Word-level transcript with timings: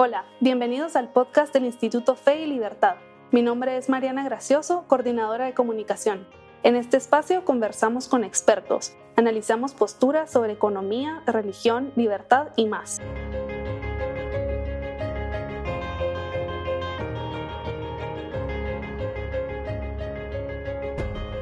Hola, 0.00 0.26
bienvenidos 0.38 0.94
al 0.94 1.10
podcast 1.10 1.52
del 1.52 1.64
Instituto 1.64 2.14
Fe 2.14 2.42
y 2.42 2.46
Libertad. 2.46 2.98
Mi 3.32 3.42
nombre 3.42 3.76
es 3.76 3.88
Mariana 3.88 4.22
Gracioso, 4.22 4.84
coordinadora 4.86 5.46
de 5.46 5.54
comunicación. 5.54 6.24
En 6.62 6.76
este 6.76 6.96
espacio 6.96 7.44
conversamos 7.44 8.06
con 8.06 8.22
expertos, 8.22 8.92
analizamos 9.16 9.74
posturas 9.74 10.30
sobre 10.30 10.52
economía, 10.52 11.24
religión, 11.26 11.92
libertad 11.96 12.50
y 12.54 12.66
más. 12.66 13.00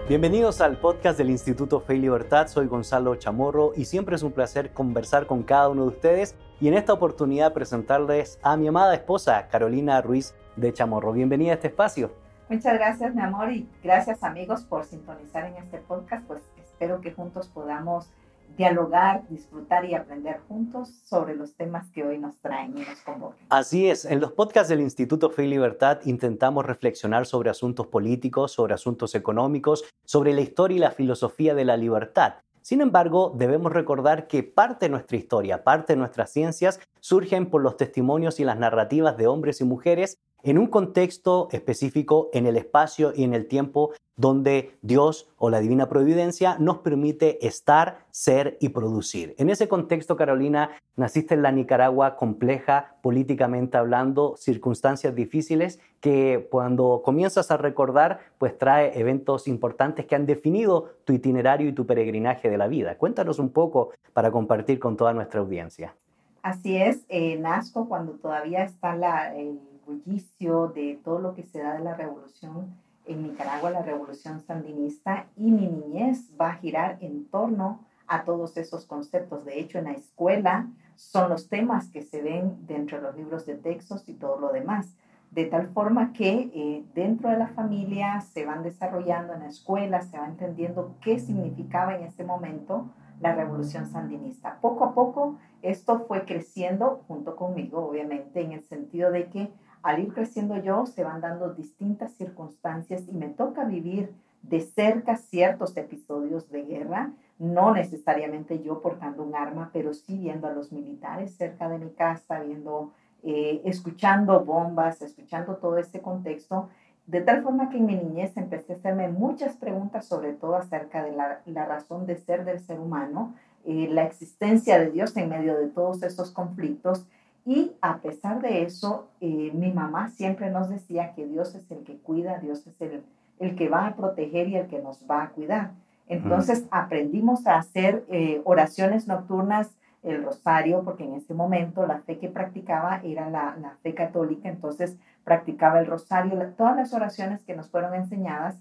Bienvenidos 0.09 0.63
al 0.63 0.79
podcast 0.79 1.19
del 1.19 1.29
Instituto 1.29 1.81
Fe 1.81 1.97
y 1.97 1.99
Libertad. 1.99 2.49
Soy 2.49 2.69
Gonzalo 2.69 3.17
Chamorro 3.17 3.73
y 3.77 3.85
siempre 3.85 4.17
es 4.17 4.23
un 4.23 4.33
placer 4.33 4.73
conversar 4.73 5.27
con 5.27 5.43
cada 5.43 5.69
uno 5.69 5.83
de 5.83 5.89
ustedes 5.89 6.37
y 6.61 6.69
en 6.69 6.75
esta 6.75 6.93
oportunidad 6.93 7.53
presentarles 7.53 8.39
a 8.43 8.57
mi 8.57 8.69
amada 8.69 8.95
esposa 8.95 9.49
Carolina 9.49 10.01
Ruiz 10.01 10.35
de 10.57 10.73
Chamorro. 10.73 11.13
Bienvenida 11.13 11.53
a 11.53 11.55
este 11.55 11.69
espacio. 11.69 12.13
Muchas 12.49 12.75
gracias, 12.75 13.15
mi 13.15 13.23
amor, 13.23 13.53
y 13.53 13.69
gracias 13.83 14.23
amigos 14.23 14.63
por 14.65 14.85
sintonizar 14.85 15.47
en 15.47 15.57
este 15.57 15.79
podcast. 15.79 16.25
Pues 16.27 16.43
espero 16.59 17.01
que 17.01 17.13
juntos 17.13 17.49
podamos 17.49 18.09
dialogar, 18.57 19.29
disfrutar 19.29 19.85
y 19.85 19.95
aprender 19.95 20.41
juntos 20.49 20.89
sobre 21.05 21.35
los 21.35 21.57
temas 21.57 21.91
que 21.91 22.05
hoy 22.05 22.19
nos 22.19 22.39
traen 22.39 22.79
y 22.79 22.81
nos 22.81 23.01
convocan. 23.03 23.39
Así 23.51 23.91
es, 23.91 24.05
en 24.05 24.21
los 24.21 24.33
podcasts 24.33 24.71
del 24.71 24.81
Instituto 24.81 25.31
Fe 25.31 25.45
y 25.45 25.49
Libertad 25.49 26.01
intentamos 26.05 26.65
reflexionar 26.65 27.27
sobre 27.27 27.51
asuntos 27.51 27.89
políticos, 27.89 28.53
sobre 28.53 28.73
asuntos 28.73 29.15
económicos, 29.15 29.85
sobre 30.05 30.33
la 30.33 30.41
historia 30.41 30.77
y 30.77 30.81
la 30.81 30.91
filosofía 30.91 31.55
de 31.55 31.65
la 31.67 31.77
libertad. 31.77 32.37
Sin 32.67 32.81
embargo, 32.81 33.33
debemos 33.33 33.73
recordar 33.73 34.27
que 34.27 34.43
parte 34.43 34.87
de 34.87 34.91
nuestra 34.91 35.17
historia, 35.17 35.63
parte 35.63 35.93
de 35.93 36.01
nuestras 36.01 36.33
ciencias, 36.33 36.81
surgen 36.99 37.49
por 37.49 37.63
los 37.63 37.77
testimonios 37.77 38.41
y 38.41 38.45
las 38.45 38.59
narrativas 38.59 39.17
de 39.17 39.29
hombres 39.29 39.61
y 39.61 39.65
mujeres 39.65 40.19
en 40.47 40.59
un 40.59 40.69
contexto 40.69 41.49
específico, 41.51 42.31
en 42.33 42.47
el 42.47 42.57
espacio 42.57 43.13
y 43.15 43.25
en 43.25 43.35
el 43.35 43.47
tiempo 43.49 43.91
donde 44.17 44.79
Dios 44.81 45.29
o 45.39 45.51
la 45.51 45.59
divina 45.59 45.89
providencia 45.89 46.57
nos 46.61 46.79
permite 46.79 47.45
estar, 47.47 47.99
ser 48.13 48.57
y 48.61 48.71
producir. 48.71 49.35
En 49.39 49.51
ese 49.51 49.67
contexto, 49.67 50.17
Carolina, 50.17 50.71
naciste 50.95 51.35
en 51.35 51.43
la 51.43 51.51
Nicaragua 51.51 52.17
compleja, 52.17 52.95
políticamente 53.03 53.77
hablando, 53.77 54.37
circunstancias 54.37 55.17
difíciles 55.17 55.81
que 56.01 56.47
cuando 56.49 57.03
comienzas 57.05 57.51
a 57.51 57.57
recordar, 57.57 58.21
pues 58.39 58.57
trae 58.57 58.99
eventos 58.99 59.49
importantes 59.49 60.07
que 60.07 60.15
han 60.15 60.27
definido 60.27 60.95
tu 61.05 61.13
itinerario 61.13 61.69
y 61.69 61.73
tu 61.73 61.87
peregrinaje 61.87 62.49
de 62.49 62.57
la 62.57 62.69
vida. 62.69 62.97
Cuéntanos 62.97 63.41
un 63.41 63.51
poco 63.51 63.91
para 64.13 64.31
compartir 64.31 64.79
con 64.79 64.97
toda 64.97 65.13
nuestra 65.13 65.41
audiencia. 65.41 65.95
Así 66.43 66.77
es, 66.77 67.05
eh, 67.09 67.37
nazco 67.37 67.89
cuando 67.89 68.13
todavía 68.13 68.63
está 68.63 68.95
la, 68.95 69.37
el 69.37 69.59
bullicio 69.87 70.69
de 70.69 71.01
todo 71.03 71.21
lo 71.21 71.35
que 71.35 71.45
se 71.45 71.61
da 71.61 71.75
de 71.75 71.85
la 71.85 71.95
revolución 71.95 72.75
en 73.07 73.23
Nicaragua, 73.23 73.71
la 73.71 73.83
revolución 73.83 74.43
sandinista, 74.43 75.27
y 75.37 75.51
mi 75.51 75.69
niñez 75.69 76.31
va 76.41 76.51
a 76.51 76.57
girar 76.57 76.99
en 77.01 77.27
torno 77.27 77.81
a 78.09 78.25
todos 78.25 78.57
esos 78.57 78.85
conceptos. 78.85 79.45
De 79.45 79.59
hecho, 79.61 79.79
en 79.79 79.85
la 79.85 79.93
escuela 79.93 80.69
son 80.97 81.31
los 81.31 81.49
temas 81.49 81.89
que 81.89 82.03
se 82.03 82.23
ven 82.23 82.67
dentro 82.67 82.99
de 82.99 83.05
los 83.05 83.17
libros 83.17 83.47
de 83.47 83.55
textos 83.55 84.09
y 84.09 84.15
todo 84.15 84.39
lo 84.39 84.53
demás. 84.53 84.95
De 85.31 85.45
tal 85.45 85.69
forma 85.69 86.13
que 86.13 86.51
eh, 86.55 86.85
dentro 86.95 87.31
de 87.31 87.37
la 87.37 87.49
familia 87.49 88.21
se 88.21 88.45
van 88.45 88.63
desarrollando 88.63 89.35
en 89.35 89.41
la 89.41 89.49
escuela, 89.49 90.03
se 90.03 90.19
va 90.19 90.27
entendiendo 90.27 90.95
qué 91.01 91.19
significaba 91.19 91.97
en 91.97 92.05
ese 92.05 92.25
momento 92.25 92.89
la 93.21 93.35
revolución 93.35 93.87
sandinista. 93.87 94.59
Poco 94.61 94.85
a 94.85 94.95
poco 94.95 95.39
esto 95.63 96.01
fue 96.07 96.25
creciendo 96.25 97.03
junto 97.09 97.35
conmigo, 97.35 97.87
obviamente, 97.87 98.41
en 98.41 98.53
el 98.53 98.63
sentido 98.63 99.11
de 99.11 99.29
que 99.29 99.51
al 99.87 100.01
ir 100.01 100.13
creciendo 100.13 100.57
yo, 100.57 100.85
se 100.85 101.05
van 101.05 101.21
dando 101.21 101.55
distintas 101.55 102.13
circunstancias 102.15 103.05
y 103.07 103.13
me 103.13 103.29
toca 103.29 103.65
vivir 103.65 104.13
de 104.43 104.61
cerca 104.61 105.17
ciertos 105.17 105.77
episodios 105.77 106.51
de 106.51 106.65
guerra, 106.65 107.13
no 107.39 107.73
necesariamente 107.73 108.61
yo 108.65 108.83
portando 108.83 109.23
un 109.23 109.37
arma, 109.37 109.71
pero 109.73 109.95
sí 109.95 110.19
viendo 110.19 110.49
a 110.49 110.53
los 110.53 110.73
militares 110.73 111.37
cerca 111.37 111.69
de 111.69 111.79
mi 111.79 111.91
casa, 111.91 112.41
viendo, 112.41 112.91
eh, 113.23 113.63
escuchando 113.65 114.45
bombas, 114.45 115.03
escuchando 115.03 115.55
todo 115.55 115.79
ese 115.79 116.01
contexto, 116.01 116.69
de 117.07 117.21
tal 117.21 117.45
forma 117.45 117.69
que 117.69 117.77
en 117.77 117.87
mi 117.87 117.95
niñez 117.95 118.37
empecé 118.37 118.73
a 118.73 118.77
hacerme 118.77 119.07
muchas 119.07 119.57
preguntas, 119.57 120.05
sobre 120.07 120.33
todo 120.33 120.57
acerca 120.57 121.05
de 121.05 121.13
la, 121.13 121.43
la 121.47 121.65
razón 121.65 122.07
de 122.07 122.17
ser 122.17 122.45
del 122.45 122.59
ser 122.59 122.81
humano, 122.81 123.37
eh, 123.65 123.87
la 123.89 124.03
existencia 124.03 124.81
de 124.81 124.91
Dios 124.91 125.17
en 125.17 125.29
medio 125.29 125.57
de 125.57 125.69
todos 125.69 126.03
esos 126.03 126.33
conflictos 126.33 127.07
y 127.47 127.77
a 127.81 127.99
pesar 127.99 128.43
de 128.43 128.65
eso, 128.65 129.07
eh, 129.21 129.53
mi 129.55 129.73
mamá 129.73 130.11
siempre 130.11 130.51
nos 130.51 130.69
decía 130.69 131.13
que 131.15 131.27
Dios 131.27 131.55
es 131.55 131.71
el 131.71 131.85
que 131.85 131.97
cuida, 131.97 132.39
Dios 132.41 132.67
es 132.67 132.81
el, 132.81 133.05
el 133.39 133.55
que 133.55 133.69
va 133.69 133.87
a 133.87 133.95
proteger 133.95 134.49
y 134.49 134.57
el 134.57 134.67
que 134.67 134.81
nos 134.81 135.05
va 135.09 135.23
a 135.23 135.29
cuidar. 135.31 135.71
Entonces 136.09 136.67
aprendimos 136.73 137.47
a 137.47 137.57
hacer 137.59 138.05
eh, 138.09 138.43
oraciones 138.45 139.07
nocturnas, 139.07 139.71
el 140.03 140.25
rosario, 140.25 140.83
porque 140.83 141.05
en 141.05 141.15
ese 141.15 141.35
momento 141.35 141.87
la 141.87 142.01
fe 142.01 142.19
que 142.19 142.29
practicaba 142.29 143.01
era 143.05 143.31
la, 143.31 143.57
la 143.61 143.77
fe 143.83 143.95
católica, 143.95 144.49
entonces 144.49 144.97
practicaba 145.23 145.79
el 145.79 145.87
rosario, 145.87 146.37
todas 146.57 146.77
las 146.77 146.93
oraciones 146.95 147.43
que 147.45 147.55
nos 147.55 147.71
fueron 147.71 147.95
enseñadas 147.95 148.57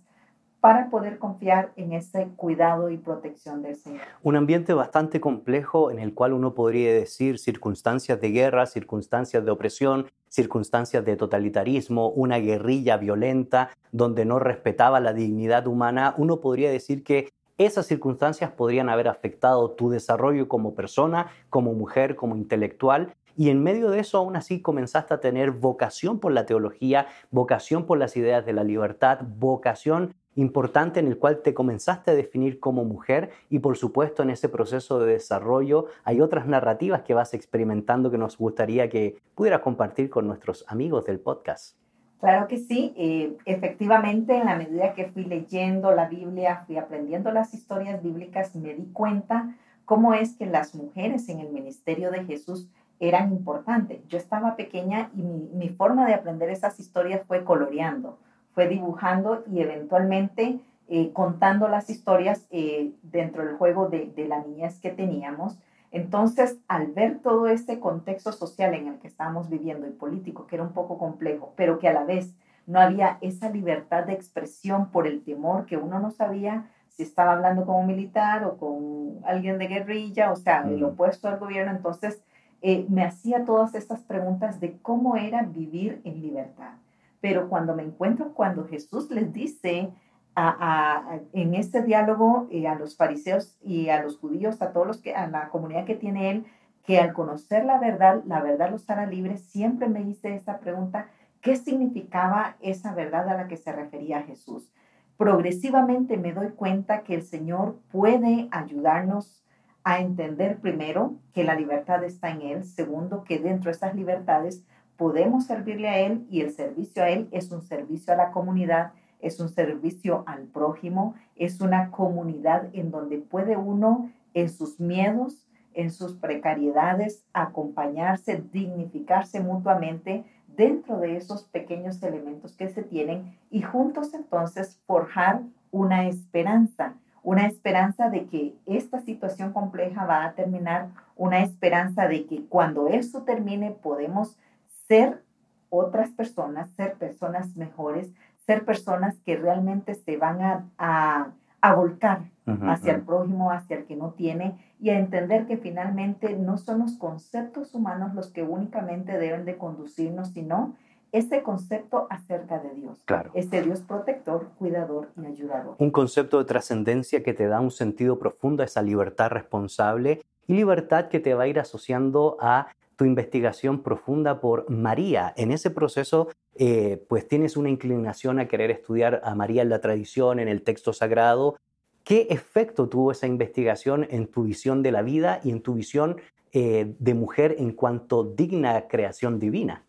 para 0.66 0.90
poder 0.90 1.20
confiar 1.20 1.74
en 1.76 1.94
ese 1.94 2.28
cuidado 2.36 2.90
y 2.90 2.98
protección 2.98 3.62
del 3.62 3.76
Señor. 3.76 4.02
Un 4.24 4.36
ambiente 4.36 4.74
bastante 4.74 5.22
complejo 5.22 5.92
en 5.92 6.00
el 6.00 6.16
cual 6.16 6.34
uno 6.34 6.56
podría 6.56 6.92
decir 6.92 7.38
circunstancias 7.38 8.20
de 8.20 8.32
guerra, 8.32 8.66
circunstancias 8.66 9.46
de 9.46 9.52
opresión, 9.52 10.08
circunstancias 10.28 11.06
de 11.06 11.18
totalitarismo, 11.18 12.10
una 12.10 12.40
guerrilla 12.40 12.98
violenta 12.98 13.70
donde 13.92 14.26
no 14.26 14.40
respetaba 14.40 15.00
la 15.00 15.14
dignidad 15.14 15.68
humana, 15.68 16.16
uno 16.18 16.42
podría 16.42 16.72
decir 16.72 17.04
que 17.04 17.30
esas 17.60 17.86
circunstancias 17.86 18.50
podrían 18.50 18.90
haber 18.90 19.08
afectado 19.08 19.70
tu 19.70 19.92
desarrollo 19.92 20.48
como 20.48 20.74
persona, 20.74 21.28
como 21.52 21.74
mujer, 21.74 22.16
como 22.16 22.36
intelectual, 22.36 23.14
y 23.38 23.52
en 23.52 23.62
medio 23.62 23.92
de 23.92 24.00
eso 24.00 24.18
aún 24.18 24.36
así 24.36 24.62
comenzaste 24.62 25.14
a 25.14 25.20
tener 25.20 25.52
vocación 25.52 26.20
por 26.20 26.32
la 26.32 26.48
teología, 26.48 27.06
vocación 27.30 27.86
por 27.86 28.00
las 28.00 28.18
ideas 28.18 28.48
de 28.48 28.54
la 28.54 28.64
libertad, 28.64 29.20
vocación 29.22 30.16
importante 30.36 31.00
en 31.00 31.08
el 31.08 31.18
cual 31.18 31.42
te 31.42 31.54
comenzaste 31.54 32.12
a 32.12 32.16
definir 32.16 32.60
como 32.60 32.84
mujer 32.84 33.32
y 33.50 33.60
por 33.60 33.78
supuesto 33.78 34.24
en 34.24 34.30
ese 34.30 34.50
proceso 34.50 35.00
de 35.00 35.14
desarrollo 35.14 35.86
hay 36.04 36.22
otras 36.22 36.46
narrativas 36.46 37.04
que 37.04 37.14
vas 37.14 37.34
experimentando 37.34 38.12
que 38.12 38.18
nos 38.18 38.38
gustaría 38.38 38.90
que 38.90 39.18
pudieras 39.34 39.62
compartir 39.62 40.10
con 40.10 40.28
nuestros 40.28 40.66
amigos 40.68 41.06
del 41.06 41.20
podcast. 41.20 41.78
Claro 42.20 42.48
que 42.48 42.58
sí, 42.58 43.38
efectivamente 43.46 44.36
en 44.36 44.46
la 44.46 44.56
medida 44.56 44.94
que 44.94 45.06
fui 45.06 45.26
leyendo 45.26 45.92
la 45.92 46.08
Biblia, 46.08 46.64
fui 46.66 46.78
aprendiendo 46.78 47.32
las 47.32 47.54
historias 47.54 48.02
bíblicas, 48.02 48.56
me 48.56 48.74
di 48.74 48.86
cuenta 48.94 49.56
cómo 49.84 50.14
es 50.14 50.36
que 50.36 50.46
las 50.46 50.74
mujeres 50.74 51.30
en 51.30 51.40
el 51.40 51.50
ministerio 51.50 52.12
de 52.12 52.26
Jesús 52.26 52.68
eran 53.00 53.32
importantes. 53.32 54.00
Yo 54.08 54.18
estaba 54.18 54.56
pequeña 54.56 55.12
y 55.16 55.22
mi 55.22 55.70
forma 55.70 56.08
de 56.08 56.14
aprender 56.14 56.50
esas 56.50 56.80
historias 56.80 57.26
fue 57.28 57.44
coloreando 57.44 58.18
fue 58.56 58.68
dibujando 58.68 59.44
y 59.52 59.60
eventualmente 59.60 60.60
eh, 60.88 61.12
contando 61.14 61.68
las 61.68 61.90
historias 61.90 62.48
eh, 62.50 62.94
dentro 63.04 63.46
del 63.46 63.58
juego 63.58 63.90
de, 63.90 64.12
de, 64.16 64.28
la 64.28 64.40
niñez 64.40 64.80
que 64.80 64.90
teníamos. 64.90 65.60
Entonces, 65.92 66.58
al 66.68 66.88
ver 66.88 67.20
todo 67.20 67.48
este 67.48 67.80
contexto 67.80 68.32
social 68.32 68.74
en 68.74 68.88
el 68.88 69.00
que 69.00 69.08
estábamos 69.08 69.50
viviendo 69.50 69.88
y 69.88 69.92
político, 69.92 70.48
que 70.48 70.56
era 70.56 70.64
un 70.64 70.74
poco 70.74 70.98
complejo, 70.98 71.54
pero 71.56 71.80
que 71.80 71.88
a 71.88 71.94
la 71.94 72.06
vez 72.06 72.34
no 72.66 72.80
había 72.80 73.18
esa 73.22 73.50
libertad 73.50 74.06
de 74.06 74.14
expresión 74.14 74.90
por 74.90 75.06
el 75.06 75.24
temor 75.24 75.66
que 75.66 75.78
uno 75.78 76.00
no 76.00 76.12
sabía 76.12 76.70
si 76.90 77.04
estaba 77.04 77.34
hablando 77.34 77.66
con 77.66 77.76
un 77.76 77.88
militar 77.88 78.46
o 78.46 78.58
con 78.58 79.20
alguien 79.26 79.58
de 79.58 79.68
guerrilla, 79.68 80.32
o 80.32 80.36
sea, 80.36 80.62
el 80.62 80.82
opuesto 80.84 81.28
al 81.28 81.40
gobierno, 81.40 81.72
entonces 81.72 82.24
eh, 82.62 82.86
me 82.90 83.04
hacía 83.04 83.44
todas 83.44 83.76
estas 83.76 84.02
preguntas 84.02 84.60
de 84.62 84.78
cómo 84.82 85.18
era 85.18 85.44
vivir 85.44 86.02
en 86.06 86.22
libertad. 86.22 86.74
Pero 87.22 87.50
cuando 87.50 87.76
me 87.76 87.84
encuentro, 87.84 88.34
cuando 88.34 88.68
Jesús 88.68 89.10
les 89.10 89.34
dice 89.34 89.92
a, 90.36 91.20
en 91.34 91.56
este 91.56 91.82
diálogo 91.82 92.48
eh, 92.52 92.68
a 92.68 92.76
los 92.76 92.98
fariseos 92.98 93.58
y 93.62 93.90
a 93.90 94.04
los 94.04 94.18
judíos, 94.18 94.62
a 94.62 94.72
todos 94.72 94.86
los 94.86 95.02
que, 95.02 95.16
a 95.16 95.28
la 95.28 95.50
comunidad 95.50 95.86
que 95.86 95.96
tiene 95.96 96.30
él, 96.30 96.46
que 96.84 97.00
al 97.00 97.14
conocer 97.14 97.66
la 97.66 97.80
verdad, 97.80 98.22
la 98.26 98.42
verdad 98.42 98.70
los 98.70 98.90
hará 98.90 99.06
libres, 99.06 99.44
siempre 99.46 99.88
me 99.88 100.02
hice 100.02 100.36
esta 100.36 100.60
pregunta, 100.60 101.08
¿qué 101.42 101.56
significaba 101.56 102.58
esa 102.60 102.94
verdad 102.94 103.28
a 103.30 103.36
la 103.36 103.48
que 103.48 103.58
se 103.58 103.72
refería 103.72 104.24
Jesús? 104.24 104.72
Progresivamente 105.18 106.18
me 106.18 106.34
doy 106.34 106.50
cuenta 106.50 107.04
que 107.04 107.16
el 107.16 107.24
Señor 107.24 107.80
puede 107.92 108.50
ayudarnos 108.52 109.44
a 109.84 110.00
entender 110.00 110.58
primero 110.58 111.16
que 111.34 111.44
la 111.44 111.56
libertad 111.56 112.04
está 112.04 112.32
en 112.32 112.42
Él, 112.42 112.64
segundo 112.66 113.24
que 113.24 113.40
dentro 113.40 113.70
de 113.70 113.78
esas 113.78 113.96
libertades 113.96 114.66
podemos 114.98 115.46
servirle 115.46 115.90
a 115.90 116.00
Él 116.00 116.26
y 116.30 116.42
el 116.42 116.52
servicio 116.52 117.04
a 117.04 117.10
Él 117.10 117.28
es 117.32 117.52
un 117.52 117.62
servicio 117.62 118.14
a 118.14 118.18
la 118.18 118.32
comunidad, 118.32 118.94
es 119.20 119.40
un 119.40 119.50
servicio 119.50 120.24
al 120.28 120.44
prójimo, 120.44 121.16
es 121.36 121.62
una 121.62 121.92
comunidad 121.92 122.70
en 122.74 122.92
donde 122.92 123.18
puede 123.18 123.58
uno 123.58 124.12
en 124.34 124.50
sus 124.50 124.80
miedos, 124.80 125.48
en 125.74 125.92
sus 125.92 126.14
precariedades, 126.14 127.26
acompañarse, 127.34 128.44
dignificarse 128.52 129.40
mutuamente 129.42 130.24
dentro 130.56 131.00
de 131.00 131.18
esos 131.18 131.44
pequeños 131.44 132.02
elementos 132.02 132.56
que 132.56 132.70
se 132.70 132.84
tienen 132.84 133.38
y 133.52 133.62
juntos 133.62 134.14
entonces 134.14 134.80
forjar 134.86 135.42
una 135.72 136.08
esperanza, 136.08 136.94
una 137.24 137.48
esperanza 137.48 138.10
de 138.10 138.26
que 138.28 138.56
esta 138.66 139.02
situación 139.02 139.52
compleja 139.52 140.06
va 140.06 140.24
a 140.24 140.34
terminar, 140.34 140.90
una 141.18 141.42
esperanza 141.42 142.08
de 142.08 142.26
que 142.26 142.46
cuando 142.46 142.88
eso 142.88 143.24
termine 143.24 143.72
podemos 143.72 144.38
ser 144.88 145.24
otras 145.70 146.12
personas, 146.12 146.70
ser 146.72 146.96
personas 146.96 147.56
mejores, 147.56 148.12
ser 148.46 148.66
personas 148.66 149.20
que 149.26 149.36
realmente 149.36 149.96
se 149.96 150.18
van 150.18 150.42
a, 150.42 150.66
a, 150.78 151.74
volcar 151.76 152.30
hacia 152.46 152.94
el 152.94 153.02
prójimo, 153.02 153.52
hacia 153.52 153.78
el 153.78 153.86
que 153.86 153.96
no 153.96 154.12
tiene, 154.12 154.56
y 154.80 154.92
a 154.92 155.00
entender 155.00 155.48
que 155.48 155.58
finalmente 155.58 156.36
no 156.36 156.60
son 156.60 156.80
los 156.80 156.96
conceptos 156.98 157.74
humanos 157.74 158.14
los 158.14 158.30
que 158.30 158.44
únicamente 158.44 159.18
deben 159.18 159.46
de 159.46 159.58
conducirnos, 159.58 160.30
sino 160.30 160.76
ese 161.12 161.42
concepto 161.42 162.06
acerca 162.12 162.60
de 162.60 162.70
Dios. 162.76 163.02
Claro. 163.06 163.32
Ese 163.34 163.64
Dios 163.64 163.82
protector, 163.82 164.50
cuidador 164.60 165.10
y 165.20 165.26
ayudador. 165.26 165.76
Un 165.80 165.90
concepto 165.90 166.38
de 166.38 166.46
trascendencia 166.46 167.24
que 167.24 167.34
te 167.34 167.48
da 167.48 167.62
un 167.62 167.72
sentido 167.72 168.20
profundo 168.20 168.62
a 168.62 168.66
esa 168.66 168.84
libertad 168.84 169.32
responsable 169.32 170.22
y 170.46 170.54
libertad 170.54 171.08
que 171.08 171.20
te 171.20 171.34
va 171.34 171.44
a 171.44 171.48
ir 171.48 171.60
asociando 171.60 172.38
a 172.40 172.68
tu 172.96 173.06
investigación 173.06 173.84
profunda 173.84 174.40
por 174.40 174.70
María. 174.70 175.34
En 175.38 175.52
ese 175.52 175.70
proceso, 175.70 176.30
eh, 176.56 177.04
pues 177.10 177.28
tienes 177.28 177.58
una 177.58 177.70
inclinación 177.70 178.40
a 178.40 178.48
querer 178.48 178.72
estudiar 178.72 179.22
a 179.24 179.36
María 179.36 179.62
en 179.62 179.70
la 179.70 179.82
tradición, 179.82 180.40
en 180.40 180.48
el 180.48 180.62
texto 180.62 180.94
sagrado. 180.94 181.58
¿Qué 182.04 182.28
efecto 182.30 182.88
tuvo 182.88 183.12
esa 183.12 183.28
investigación 183.28 184.08
en 184.10 184.28
tu 184.28 184.44
visión 184.44 184.84
de 184.84 184.92
la 184.92 185.02
vida 185.02 185.42
y 185.44 185.52
en 185.52 185.62
tu 185.62 185.74
visión 185.74 186.18
eh, 186.54 186.94
de 187.00 187.14
mujer 187.14 187.56
en 187.58 187.72
cuanto 187.72 188.24
digna 188.24 188.88
creación 188.88 189.40
divina? 189.40 189.84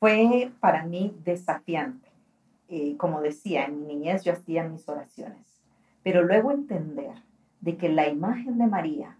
Fue 0.00 0.50
para 0.58 0.84
mí 0.84 1.14
desafiante. 1.22 2.08
Eh, 2.68 2.96
como 2.96 3.20
decía, 3.20 3.66
en 3.66 3.80
mi 3.80 3.94
niñez 3.94 4.24
yo 4.24 4.32
hacía 4.32 4.64
mis 4.64 4.88
oraciones, 4.88 5.60
pero 6.02 6.24
luego 6.24 6.50
entender 6.50 7.12
de 7.60 7.76
que 7.76 7.88
la 7.90 8.08
imagen 8.08 8.58
de 8.58 8.66
María 8.66 9.18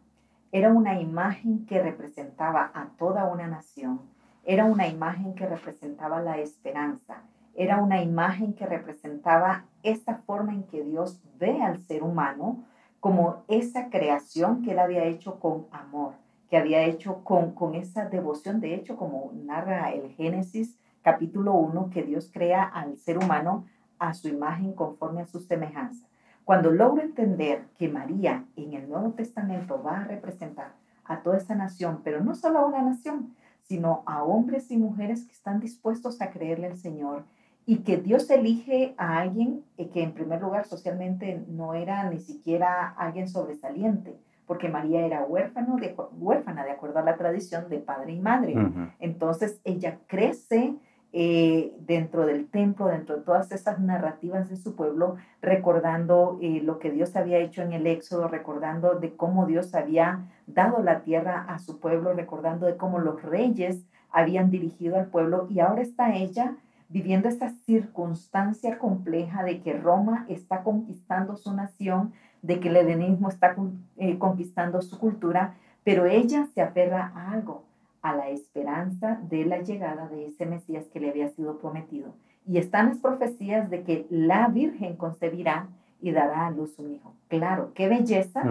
era 0.53 0.71
una 0.71 1.01
imagen 1.01 1.65
que 1.65 1.83
representaba 1.83 2.71
a 2.75 2.91
toda 2.99 3.25
una 3.25 3.47
nación, 3.47 4.03
era 4.45 4.67
una 4.67 4.87
imagen 4.87 5.35
que 5.35 5.47
representaba 5.47 6.21
la 6.21 6.37
esperanza, 6.39 7.23
era 7.55 7.79
una 7.79 8.03
imagen 8.03 8.53
que 8.53 8.67
representaba 8.67 9.65
esa 9.83 10.17
forma 10.27 10.53
en 10.53 10.65
que 10.65 10.85
Dios 10.85 11.23
ve 11.39 11.63
al 11.63 11.79
ser 11.79 12.03
humano 12.03 12.65
como 13.01 13.45
esa 13.49 13.89
creación 13.89 14.63
que 14.63 14.73
él 14.73 14.79
había 14.79 15.05
hecho 15.05 15.41
con 15.41 15.67
amor, 15.73 16.13
que 16.51 16.59
había 16.59 16.83
hecho 16.85 17.25
con, 17.25 17.53
con 17.53 17.75
esa 17.75 18.11
devoción, 18.11 18.61
de 18.61 18.75
hecho, 18.75 18.97
como 18.97 19.33
narra 19.33 19.91
el 19.91 20.11
Génesis 20.11 20.79
capítulo 21.01 21.55
1, 21.55 21.89
que 21.91 22.03
Dios 22.03 22.31
crea 22.31 22.63
al 22.63 22.99
ser 22.99 23.17
humano 23.17 23.65
a 23.99 24.13
su 24.13 24.29
imagen 24.29 24.75
conforme 24.75 25.23
a 25.23 25.27
su 25.27 25.41
semejanza. 25.41 26.07
Cuando 26.45 26.71
logro 26.71 27.03
entender 27.03 27.65
que 27.79 27.89
María 27.89 28.45
en 28.57 28.75
el 28.75 28.89
Nuevo 28.89 29.11
Testamento 29.13 29.83
va 29.83 30.01
a 30.01 30.05
representar 30.05 30.73
a 31.05 31.23
toda 31.23 31.37
esa 31.37 31.55
nación, 31.55 32.01
pero 32.03 32.23
no 32.23 32.35
solo 32.35 32.59
a 32.59 32.67
una 32.67 32.83
nación, 32.83 33.35
sino 33.63 34.03
a 34.07 34.25
hombres 34.25 34.71
y 34.71 34.77
mujeres 34.77 35.25
que 35.25 35.33
están 35.33 35.61
dispuestos 35.61 36.21
a 36.21 36.31
creerle 36.31 36.67
al 36.67 36.77
Señor 36.77 37.25
y 37.65 37.79
que 37.79 37.97
Dios 37.97 38.29
elige 38.31 38.95
a 38.97 39.19
alguien 39.19 39.65
que 39.77 40.03
en 40.03 40.13
primer 40.13 40.41
lugar 40.41 40.67
socialmente 40.67 41.45
no 41.49 41.75
era 41.75 42.09
ni 42.11 42.19
siquiera 42.19 42.89
alguien 42.89 43.29
sobresaliente, 43.29 44.17
porque 44.47 44.69
María 44.69 45.07
era 45.07 45.25
huérfano 45.25 45.77
de, 45.77 45.95
huérfana 46.19 46.65
de 46.65 46.73
acuerdo 46.73 46.99
a 46.99 47.05
la 47.05 47.17
tradición 47.17 47.69
de 47.69 47.79
padre 47.79 48.15
y 48.15 48.21
madre. 48.21 48.55
Entonces 48.99 49.61
ella 49.65 49.99
crece 50.09 50.75
eh, 51.13 51.75
dentro 51.81 52.25
del 52.25 52.49
templo, 52.49 52.87
dentro 52.87 53.17
de 53.17 53.23
todas 53.23 53.53
esas 53.53 53.79
narrativas 53.81 54.49
de 54.49 54.57
su 54.57 54.75
pueblo, 54.75 55.17
recordando 55.41 56.39
eh, 56.41 56.61
lo 56.63 56.79
que 56.79 56.91
Dios 56.91 57.17
había 57.17 57.39
hecho 57.39 57.63
en 57.63 57.73
el 57.73 57.87
Éxodo, 57.87 58.29
recordando 58.29 58.95
de 58.95 59.15
cómo 59.15 59.47
Dios 59.47 59.75
había 59.75 60.25
dado 60.47 60.83
la 60.83 61.01
tierra 61.03 61.45
a 61.49 61.59
su 61.59 61.81
pueblo, 61.81 62.15
recordando 62.15 62.67
de 62.67 62.77
cómo 62.77 62.99
los 62.99 63.23
reyes 63.23 63.85
habían 64.11 64.51
dirigido 64.51 64.97
al 64.97 65.07
pueblo 65.07 65.47
y 65.51 65.61
ahora 65.61 65.83
está 65.83 66.15
ella 66.15 66.57
viviendo 66.89 67.29
esa 67.29 67.49
circunstancia 67.65 68.79
compleja 68.79 69.43
de 69.45 69.63
que 69.63 69.73
Roma 69.73 70.27
está 70.29 70.63
conquistando 70.63 71.37
su 71.37 71.55
nación, 71.55 72.13
de 72.43 72.61
que 72.61 72.69
el 72.69 72.77
helenismo 72.77 73.31
está 73.31 73.57
eh, 73.97 74.19
conquistando 74.19 74.83
su 74.83 74.99
cultura, 74.99 75.55
pero 75.85 76.05
ella 76.05 76.47
se 76.55 76.61
aferra 76.61 77.13
a 77.15 77.33
algo, 77.33 77.65
a 78.03 78.17
la 78.17 78.29
esperanza 78.31 79.21
de 79.31 79.45
la 79.45 79.63
llegada 79.63 80.09
de 80.09 80.27
ese 80.27 80.45
Mesías 80.45 80.87
que 80.93 81.01
le 81.01 81.11
había 81.11 81.29
sido 81.31 81.59
prometido. 81.59 82.15
Y 82.47 82.59
están 82.59 82.89
las 82.89 82.99
profecías 82.99 83.71
de 83.71 83.83
que 83.85 84.07
la 84.11 84.49
Virgen 84.49 84.97
concebirá 84.97 85.69
y 86.01 86.11
dará 86.11 86.49
a 86.49 86.51
luz 86.51 86.77
un 86.79 86.91
hijo. 86.91 87.15
Claro, 87.29 87.71
qué 87.75 87.89
belleza, 87.89 88.43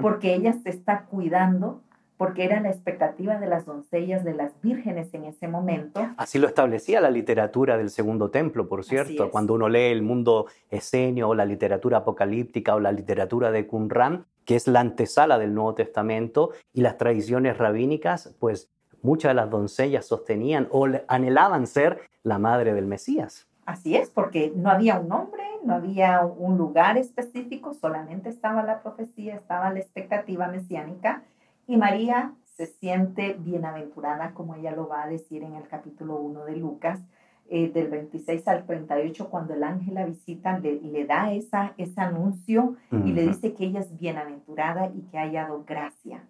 porque 0.00 0.34
ella 0.34 0.52
se 0.52 0.70
está 0.70 1.06
cuidando, 1.06 1.82
porque 2.16 2.44
era 2.44 2.60
la 2.60 2.70
expectativa 2.70 3.38
de 3.38 3.48
las 3.48 3.66
doncellas, 3.66 4.22
de 4.24 4.34
las 4.34 4.52
vírgenes 4.62 5.12
en 5.12 5.24
ese 5.24 5.48
momento. 5.48 6.06
Así 6.16 6.38
lo 6.38 6.46
establecía 6.46 7.00
la 7.00 7.10
literatura 7.10 7.76
del 7.76 7.90
Segundo 7.90 8.30
Templo, 8.30 8.68
por 8.68 8.84
cierto. 8.84 9.30
Cuando 9.30 9.54
uno 9.54 9.68
lee 9.68 9.90
el 9.90 10.02
mundo 10.02 10.46
esenio 10.70 11.30
o 11.30 11.34
la 11.34 11.44
literatura 11.44 11.98
apocalíptica 11.98 12.76
o 12.76 12.80
la 12.80 12.92
literatura 12.92 13.50
de 13.50 13.66
Qumran, 13.66 14.26
que 14.44 14.54
es 14.54 14.68
la 14.68 14.80
antesala 14.80 15.38
del 15.38 15.52
Nuevo 15.52 15.74
Testamento, 15.74 16.50
y 16.72 16.82
las 16.82 16.96
tradiciones 16.96 17.58
rabínicas, 17.58 18.36
pues 18.38 18.70
muchas 19.02 19.30
de 19.30 19.34
las 19.34 19.50
doncellas 19.50 20.06
sostenían 20.06 20.68
o 20.70 20.86
anhelaban 21.08 21.66
ser 21.66 22.00
la 22.22 22.38
madre 22.38 22.74
del 22.74 22.86
Mesías. 22.86 23.46
Así 23.66 23.96
es, 23.96 24.10
porque 24.10 24.52
no 24.54 24.70
había 24.70 24.98
un 24.98 25.08
nombre, 25.08 25.44
no 25.64 25.74
había 25.74 26.24
un 26.24 26.58
lugar 26.58 26.98
específico, 26.98 27.74
solamente 27.74 28.28
estaba 28.28 28.62
la 28.62 28.82
profecía, 28.82 29.36
estaba 29.36 29.72
la 29.72 29.78
expectativa 29.78 30.48
mesiánica 30.48 31.22
y 31.66 31.76
María 31.76 32.32
se 32.44 32.66
siente 32.66 33.36
bienaventurada, 33.38 34.34
como 34.34 34.54
ella 34.54 34.72
lo 34.72 34.88
va 34.88 35.04
a 35.04 35.08
decir 35.08 35.42
en 35.44 35.54
el 35.54 35.66
capítulo 35.68 36.16
1 36.16 36.44
de 36.44 36.56
Lucas, 36.56 37.00
eh, 37.48 37.70
del 37.70 37.88
26 37.88 38.46
al 38.48 38.64
38, 38.64 39.28
cuando 39.28 39.54
el 39.54 39.64
ángel 39.64 39.94
la 39.94 40.04
visita, 40.04 40.58
le, 40.58 41.04
da 41.04 41.32
esa, 41.32 41.74
ese 41.78 42.00
anuncio 42.00 42.76
y 42.92 43.12
le 43.12 43.26
dice 43.26 43.54
que 43.54 43.64
ella 43.64 43.80
es 43.80 43.98
bienaventurada 43.98 44.90
y 44.94 45.00
que 45.10 45.18
ha 45.18 45.22
hallado 45.22 45.64
gracia. 45.64 46.24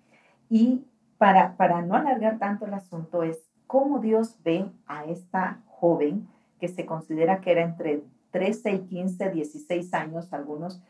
Y 0.48 0.84
para, 1.20 1.54
para 1.58 1.82
no 1.82 1.96
alargar 1.96 2.38
tanto 2.38 2.64
el 2.64 2.72
asunto, 2.72 3.22
es 3.22 3.46
cómo 3.66 3.98
Dios 3.98 4.38
ve 4.42 4.64
a 4.86 5.04
esta 5.04 5.60
joven 5.66 6.26
que 6.58 6.66
se 6.66 6.86
considera 6.86 7.42
que 7.42 7.52
era 7.52 7.62
entre 7.62 8.02
13 8.30 8.72
y 8.72 8.78
15, 8.86 9.28
16 9.28 9.92
años, 9.92 10.32
algunos 10.32 10.80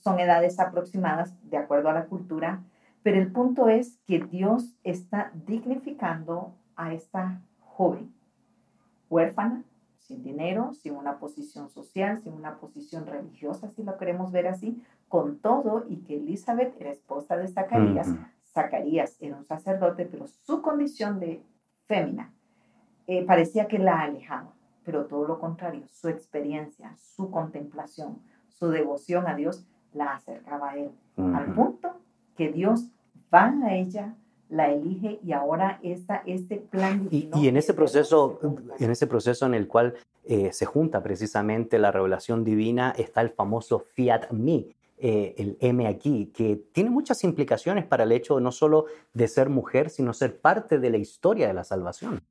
son 0.00 0.18
edades 0.18 0.58
aproximadas 0.58 1.32
de 1.48 1.56
acuerdo 1.56 1.88
a 1.88 1.92
la 1.92 2.06
cultura, 2.06 2.64
pero 3.04 3.20
el 3.20 3.30
punto 3.30 3.68
es 3.68 3.96
que 4.08 4.18
Dios 4.18 4.74
está 4.82 5.30
dignificando 5.46 6.52
a 6.74 6.92
esta 6.92 7.40
joven, 7.60 8.12
huérfana, 9.08 9.62
sin 10.00 10.24
dinero, 10.24 10.74
sin 10.74 10.96
una 10.96 11.20
posición 11.20 11.70
social, 11.70 12.20
sin 12.20 12.32
una 12.32 12.56
posición 12.56 13.06
religiosa, 13.06 13.70
si 13.70 13.84
lo 13.84 13.96
queremos 13.98 14.32
ver 14.32 14.48
así, 14.48 14.82
con 15.06 15.38
todo 15.38 15.84
y 15.88 15.98
que 15.98 16.16
Elizabeth 16.16 16.74
era 16.80 16.90
esposa 16.90 17.36
de 17.36 17.46
Zacarías, 17.46 18.08
Zacarías 18.52 19.16
era 19.20 19.36
un 19.36 19.44
sacerdote, 19.44 20.06
pero 20.06 20.26
su 20.26 20.60
condición 20.62 21.20
de 21.20 21.42
fémina 21.86 22.32
eh, 23.06 23.24
parecía 23.24 23.66
que 23.66 23.78
la 23.78 24.00
alejaba, 24.00 24.52
pero 24.84 25.06
todo 25.06 25.26
lo 25.26 25.40
contrario, 25.40 25.82
su 25.88 26.08
experiencia, 26.08 26.94
su 26.96 27.30
contemplación, 27.30 28.18
su 28.48 28.68
devoción 28.68 29.26
a 29.26 29.34
Dios 29.34 29.64
la 29.92 30.14
acercaba 30.14 30.70
a 30.70 30.76
él, 30.76 30.90
al 31.16 31.54
punto 31.54 31.90
que 32.36 32.52
Dios 32.52 32.86
va 33.32 33.52
a 33.64 33.74
ella, 33.74 34.14
la 34.48 34.72
elige 34.72 35.20
y 35.24 35.32
ahora 35.32 35.78
está 35.82 36.22
este 36.26 36.56
plan. 36.56 37.08
Y, 37.10 37.48
en 37.48 37.56
ese 37.56 37.72
proceso, 37.72 38.40
en 38.78 38.90
ese 38.90 39.06
proceso 39.06 39.46
en 39.46 39.54
el 39.54 39.68
cual 39.68 39.94
eh, 40.24 40.52
se 40.52 40.66
junta 40.66 41.02
precisamente 41.02 41.78
la 41.78 41.92
revelación 41.92 42.44
divina, 42.44 42.92
está 42.96 43.20
el 43.20 43.30
famoso 43.30 43.78
fiat 43.78 44.30
mi, 44.32 44.74
eh, 45.00 45.34
el 45.38 45.56
M 45.60 45.86
aquí, 45.86 46.26
que 46.26 46.56
tiene 46.72 46.90
muchas 46.90 47.24
implicaciones 47.24 47.86
para 47.86 48.04
el 48.04 48.12
hecho 48.12 48.40
no 48.40 48.52
solo 48.52 48.86
de 49.14 49.28
ser 49.28 49.48
mujer, 49.48 49.90
sino 49.90 50.12
ser 50.12 50.40
parte 50.40 50.78
de 50.78 50.90
la 50.90 50.98
historia 50.98 51.46
de 51.46 51.54
la 51.54 51.64
salvación. 51.64 52.22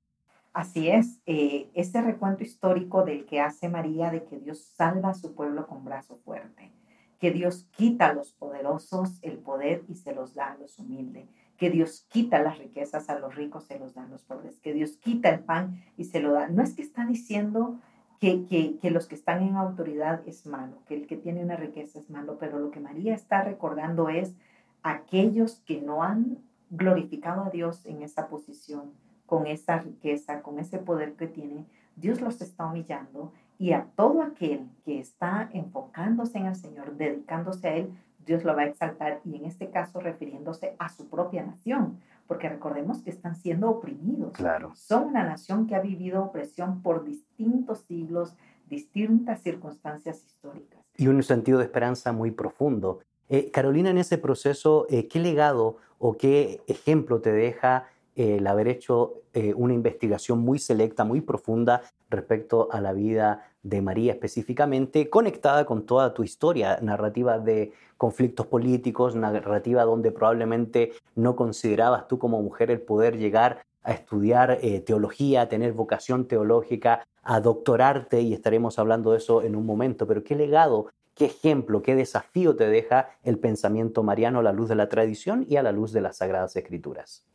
Así 0.53 0.89
es, 0.89 1.19
eh, 1.25 1.69
ese 1.73 2.01
recuento 2.01 2.43
histórico 2.43 3.03
del 3.03 3.25
que 3.25 3.39
hace 3.39 3.69
María 3.69 4.11
de 4.11 4.23
que 4.23 4.37
Dios 4.37 4.59
salva 4.59 5.09
a 5.09 5.13
su 5.13 5.33
pueblo 5.33 5.67
con 5.67 5.85
brazo 5.85 6.17
fuerte, 6.25 6.71
que 7.19 7.31
Dios 7.31 7.67
quita 7.71 8.07
a 8.07 8.13
los 8.13 8.33
poderosos 8.33 9.19
el 9.21 9.37
poder 9.37 9.83
y 9.87 9.95
se 9.95 10.13
los 10.13 10.33
da 10.33 10.51
a 10.51 10.57
los 10.57 10.79
humildes, 10.79 11.27
que 11.57 11.69
Dios 11.69 12.05
quita 12.09 12.41
las 12.41 12.57
riquezas 12.57 13.09
a 13.09 13.19
los 13.19 13.35
ricos, 13.35 13.65
se 13.65 13.77
los 13.77 13.93
da 13.93 14.03
a 14.03 14.07
los 14.07 14.23
pobres, 14.23 14.59
que 14.59 14.73
Dios 14.73 14.97
quita 14.97 15.29
el 15.29 15.41
pan 15.41 15.83
y 15.97 16.05
se 16.05 16.19
lo 16.19 16.33
da. 16.33 16.47
No 16.47 16.63
es 16.63 16.73
que 16.73 16.81
está 16.81 17.05
diciendo 17.05 17.79
que, 18.19 18.77
que, 18.81 18.91
los 18.91 19.07
que 19.07 19.15
están 19.15 19.43
en 19.43 19.55
autoridad 19.55 20.21
es 20.27 20.45
malo, 20.45 20.77
que 20.87 20.95
el 20.95 21.07
que 21.07 21.15
tiene 21.15 21.43
una 21.43 21.55
riqueza 21.55 21.99
es 21.99 22.09
malo, 22.09 22.37
pero 22.39 22.59
lo 22.59 22.69
que 22.69 22.81
María 22.81 23.15
está 23.15 23.43
recordando 23.43 24.09
es 24.09 24.35
aquellos 24.83 25.61
que 25.65 25.81
no 25.81 26.03
han 26.03 26.39
glorificado 26.69 27.43
a 27.43 27.49
Dios 27.49 27.85
en 27.85 28.01
esa 28.03 28.27
posición, 28.27 28.91
con 29.25 29.47
esa 29.47 29.79
riqueza, 29.79 30.41
con 30.41 30.59
ese 30.59 30.79
poder 30.79 31.13
que 31.13 31.27
tiene, 31.27 31.65
Dios 31.95 32.21
los 32.21 32.41
está 32.41 32.67
humillando 32.67 33.31
y 33.57 33.73
a 33.73 33.85
todo 33.95 34.21
aquel 34.21 34.69
que 34.85 34.99
está 34.99 35.49
enfocándose 35.53 36.37
en 36.37 36.47
el 36.47 36.55
Señor, 36.55 36.95
dedicándose 36.95 37.67
a 37.67 37.75
Él, 37.75 37.89
Dios 38.25 38.43
lo 38.43 38.55
va 38.55 38.63
a 38.63 38.67
exaltar 38.67 39.21
y 39.25 39.35
en 39.35 39.45
este 39.45 39.69
caso 39.69 39.99
refiriéndose 39.99 40.75
a 40.77 40.89
su 40.89 41.07
propia 41.09 41.43
nación, 41.43 41.99
porque 42.29 42.47
recordemos 42.47 43.01
que 43.01 43.09
están 43.09 43.35
siendo 43.35 43.71
oprimidos. 43.71 44.33
Claro. 44.33 44.71
Son 44.75 45.07
una 45.07 45.23
nación 45.23 45.65
que 45.65 45.73
ha 45.73 45.81
vivido 45.81 46.23
opresión 46.23 46.83
por 46.83 47.03
distintos 47.03 47.79
siglos, 47.79 48.35
distintas 48.67 49.41
circunstancias 49.41 50.23
históricas. 50.23 50.79
Y 50.95 51.07
un 51.07 51.23
sentido 51.23 51.57
de 51.57 51.63
esperanza 51.65 52.11
muy 52.13 52.29
profundo. 52.29 52.99
Eh, 53.29 53.49
Carolina, 53.49 53.89
en 53.89 53.97
ese 53.97 54.19
proceso, 54.19 54.85
eh, 54.91 55.07
¿qué 55.07 55.17
legado 55.17 55.77
o 55.97 56.17
qué 56.17 56.61
ejemplo 56.67 57.19
te 57.19 57.31
deja 57.31 57.87
el 58.19 58.45
haber 58.47 58.67
hecho 58.67 59.21
una 59.55 59.73
investigación 59.73 60.39
muy 60.39 60.59
selecta, 60.59 61.05
muy 61.05 61.21
profunda 61.21 61.83
respecto 62.09 62.67
a 62.71 62.81
la 62.81 62.91
vida 62.91 63.49
de 63.63 63.81
María 63.81 64.13
específicamente, 64.13 65.09
conectada 65.09 65.65
con 65.65 65.85
toda 65.85 66.13
tu 66.13 66.23
historia 66.23 66.79
narrativa 66.81 67.39
de 67.39 67.71
conflictos 67.97 68.47
políticos, 68.47 69.15
narrativa 69.15 69.83
donde 69.83 70.11
probablemente 70.11 70.93
no 71.15 71.35
considerabas 71.35 72.07
tú 72.07 72.17
como 72.17 72.41
mujer 72.41 72.71
el 72.71 72.81
poder 72.81 73.17
llegar 73.17 73.61
a 73.83 73.93
estudiar 73.93 74.59
eh, 74.61 74.79
teología, 74.81 75.41
a 75.41 75.49
tener 75.49 75.73
vocación 75.73 76.27
teológica, 76.27 77.05
a 77.23 77.39
doctorarte, 77.39 78.21
y 78.21 78.33
estaremos 78.33 78.79
hablando 78.79 79.11
de 79.11 79.17
eso 79.17 79.41
en 79.41 79.55
un 79.55 79.65
momento, 79.65 80.07
pero 80.07 80.23
qué 80.23 80.35
legado, 80.35 80.87
qué 81.13 81.25
ejemplo, 81.25 81.81
qué 81.81 81.95
desafío 81.95 82.55
te 82.55 82.67
deja 82.69 83.09
el 83.23 83.39
pensamiento 83.39 84.03
mariano 84.03 84.39
a 84.39 84.43
la 84.43 84.53
luz 84.53 84.69
de 84.69 84.75
la 84.75 84.89
tradición 84.89 85.45
y 85.47 85.57
a 85.57 85.63
la 85.63 85.71
luz 85.71 85.91
de 85.91 86.01
las 86.01 86.17
Sagradas 86.17 86.55
Escrituras. 86.55 87.25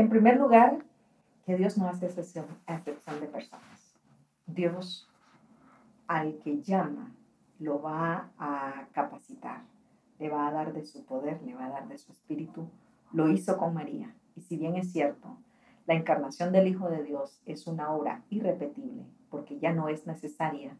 En 0.00 0.08
primer 0.08 0.38
lugar, 0.38 0.78
que 1.44 1.56
Dios 1.56 1.76
no 1.76 1.86
hace 1.86 2.06
excepción, 2.06 2.46
excepción 2.66 3.20
de 3.20 3.26
personas. 3.26 3.94
Dios 4.46 5.06
al 6.06 6.38
que 6.38 6.62
llama 6.62 7.14
lo 7.58 7.82
va 7.82 8.30
a 8.38 8.86
capacitar, 8.92 9.60
le 10.18 10.30
va 10.30 10.48
a 10.48 10.52
dar 10.52 10.72
de 10.72 10.86
su 10.86 11.04
poder, 11.04 11.42
le 11.42 11.54
va 11.54 11.66
a 11.66 11.68
dar 11.68 11.86
de 11.86 11.98
su 11.98 12.12
espíritu. 12.12 12.66
Lo 13.12 13.28
hizo 13.28 13.58
con 13.58 13.74
María. 13.74 14.14
Y 14.36 14.40
si 14.40 14.56
bien 14.56 14.74
es 14.76 14.90
cierto, 14.90 15.36
la 15.86 15.92
encarnación 15.92 16.50
del 16.50 16.68
Hijo 16.68 16.88
de 16.88 17.04
Dios 17.04 17.42
es 17.44 17.66
una 17.66 17.92
obra 17.92 18.22
irrepetible, 18.30 19.04
porque 19.28 19.58
ya 19.58 19.74
no 19.74 19.90
es 19.90 20.06
necesaria, 20.06 20.78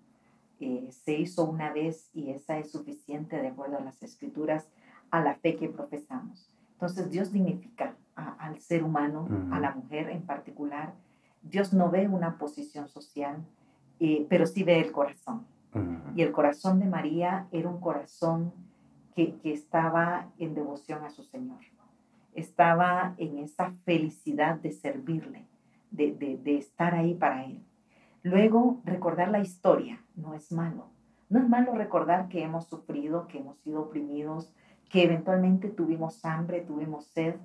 eh, 0.60 0.88
se 0.92 1.12
hizo 1.18 1.44
una 1.44 1.74
vez 1.74 2.08
y 2.14 2.30
esa 2.30 2.56
es 2.56 2.72
suficiente 2.72 3.36
de 3.36 3.48
acuerdo 3.48 3.76
a 3.76 3.82
las 3.82 4.02
escrituras, 4.02 4.66
a 5.10 5.20
la 5.20 5.34
fe 5.34 5.56
que 5.56 5.68
profesamos. 5.68 6.50
Entonces 6.72 7.10
Dios 7.10 7.30
dignifica 7.30 7.94
al 8.38 8.58
ser 8.60 8.82
humano, 8.82 9.28
a 9.52 9.60
la 9.60 9.72
mujer 9.72 10.10
en 10.10 10.22
particular. 10.22 10.94
Dios 11.42 11.72
no 11.72 11.90
ve 11.90 12.08
una 12.08 12.38
posición 12.38 12.88
social, 12.88 13.36
eh, 13.98 14.26
pero 14.28 14.46
sí 14.46 14.62
ve 14.62 14.80
el 14.80 14.92
corazón. 14.92 15.46
Y 16.16 16.22
el 16.22 16.32
corazón 16.32 16.80
de 16.80 16.86
María 16.86 17.46
era 17.52 17.68
un 17.68 17.80
corazón 17.80 18.52
que, 19.14 19.36
que, 19.36 19.52
estaba 19.52 20.28
en 20.38 20.54
devoción 20.54 21.04
a 21.04 21.10
su 21.10 21.22
Señor. 21.22 21.60
Estaba 22.34 23.14
en 23.18 23.38
esa 23.38 23.70
felicidad 23.84 24.56
de 24.56 24.72
servirle, 24.72 25.46
de, 25.90 26.12
de, 26.12 26.38
de 26.38 26.58
estar 26.58 26.94
ahí 26.94 27.14
para 27.14 27.44
Él. 27.44 27.62
Luego, 28.22 28.80
recordar 28.84 29.30
la 29.30 29.40
historia 29.40 30.00
no 30.16 30.34
es 30.34 30.50
malo. 30.50 30.88
No 31.28 31.38
es 31.38 31.48
malo 31.48 31.72
recordar 31.74 32.28
que 32.28 32.42
hemos 32.42 32.66
sufrido, 32.66 33.28
que 33.28 33.38
hemos 33.38 33.56
sido 33.58 33.82
oprimidos, 33.82 34.52
que 34.90 35.04
eventualmente 35.04 35.68
tuvimos 35.68 36.24
hambre, 36.24 36.60
tuvimos 36.62 37.06
sed, 37.06 37.36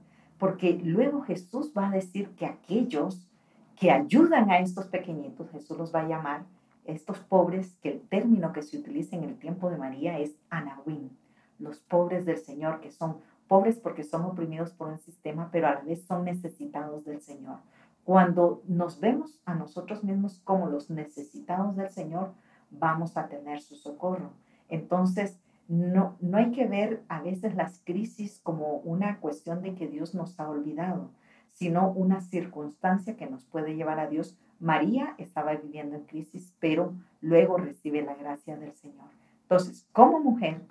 porque 0.46 0.80
luego 0.84 1.24
Jesús 1.24 1.74
va 1.76 1.88
a 1.88 1.92
decir 1.92 2.30
que 2.36 2.46
aquellos 2.46 3.28
que 3.76 3.90
ayudan 3.90 4.52
a 4.52 4.60
estos 4.60 4.86
pequeñitos, 4.86 5.50
Jesús 5.50 5.76
los 5.76 5.94
va 5.94 6.02
a 6.02 6.08
llamar 6.08 6.44
estos 6.86 7.18
pobres, 7.18 7.76
que 7.82 7.90
el 7.90 8.02
término 8.02 8.54
que 8.54 8.62
se 8.62 8.78
utiliza 8.78 9.16
en 9.16 9.24
el 9.24 9.40
tiempo 9.40 9.72
de 9.72 9.78
María 9.78 10.20
es 10.20 10.36
anahuim, 10.52 11.10
los 11.58 11.80
pobres 11.80 12.28
del 12.28 12.38
Señor, 12.38 12.80
que 12.80 12.92
son 12.92 13.18
pobres 13.48 13.80
porque 13.80 14.04
son 14.04 14.22
oprimidos 14.22 14.72
por 14.72 14.90
un 14.90 15.00
sistema, 15.00 15.50
pero 15.52 15.66
a 15.66 15.74
la 15.74 15.82
vez 15.82 16.06
son 16.06 16.26
necesitados 16.26 17.06
del 17.06 17.22
Señor. 17.22 17.58
Cuando 18.04 18.62
nos 18.68 19.00
vemos 19.00 19.40
a 19.46 19.56
nosotros 19.56 20.04
mismos 20.04 20.42
como 20.44 20.68
los 20.68 20.92
necesitados 20.92 21.76
del 21.76 21.90
Señor, 21.90 22.34
vamos 22.70 23.18
a 23.18 23.30
tener 23.30 23.62
su 23.64 23.76
socorro. 23.76 24.30
Entonces, 24.70 25.40
no, 25.68 26.18
no 26.20 26.38
hay 26.38 26.52
que 26.52 26.68
ver 26.68 27.04
a 27.08 27.22
veces 27.22 27.56
las 27.56 27.82
crisis 27.84 28.40
como 28.44 28.78
una 28.78 29.20
cuestión 29.20 29.62
de 29.62 29.74
que 29.74 29.88
Dios 29.88 30.14
nos 30.14 30.40
ha 30.40 30.50
olvidado, 30.50 31.12
sino 31.50 31.92
una 31.92 32.22
circunstancia 32.22 33.16
que 33.16 33.28
nos 33.28 33.46
puede 33.46 33.76
llevar 33.76 34.00
a 34.00 34.08
Dios. 34.08 34.38
María 34.60 35.16
estaba 35.18 35.56
viviendo 35.56 35.96
en 35.96 36.04
crisis, 36.04 36.54
pero 36.60 36.94
luego 37.22 37.58
recibe 37.58 38.02
la 38.04 38.16
gracia 38.16 38.58
del 38.58 38.74
Señor. 38.74 39.10
Entonces, 39.44 39.88
como 39.92 40.20
mujer 40.20 40.62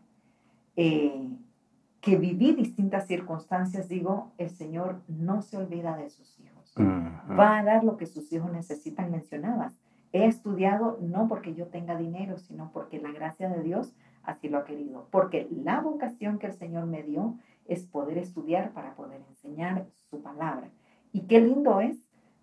eh, 0.77 1.29
que 2.01 2.17
viví 2.17 2.53
distintas 2.53 3.07
circunstancias, 3.07 3.89
digo, 3.89 4.33
el 4.39 4.51
Señor 4.51 5.01
no 5.09 5.43
se 5.43 5.57
olvida 5.57 5.97
de 5.97 6.11
sus 6.11 6.39
hijos. 6.39 6.75
Va 6.77 7.59
a 7.59 7.65
dar 7.65 7.85
lo 7.85 7.97
que 7.97 8.07
sus 8.07 8.33
hijos 8.33 8.53
necesitan, 8.53 9.11
mencionabas. 9.11 9.79
He 10.13 10.27
estudiado 10.27 10.99
no 11.01 11.29
porque 11.29 11.55
yo 11.55 11.67
tenga 11.69 11.97
dinero, 11.97 12.39
sino 12.39 12.71
porque 12.73 13.01
la 13.01 13.11
gracia 13.13 13.49
de 13.49 13.63
Dios 13.63 13.95
así 14.25 14.49
lo 14.49 14.59
ha 14.59 14.65
querido. 14.65 15.07
Porque 15.11 15.49
la 15.51 15.81
vocación 15.81 16.39
que 16.39 16.47
el 16.47 16.55
Señor 16.55 16.87
me 16.87 17.03
dio 17.03 17.37
es 17.67 17.85
poder 17.87 18.19
estudiar 18.19 18.73
para 18.73 18.95
poder 18.95 19.23
enseñar 19.29 19.87
su 20.11 20.23
palabra. 20.23 20.71
Y 21.13 21.23
qué 21.23 21.41
lindo 21.41 21.81
es 21.81 21.97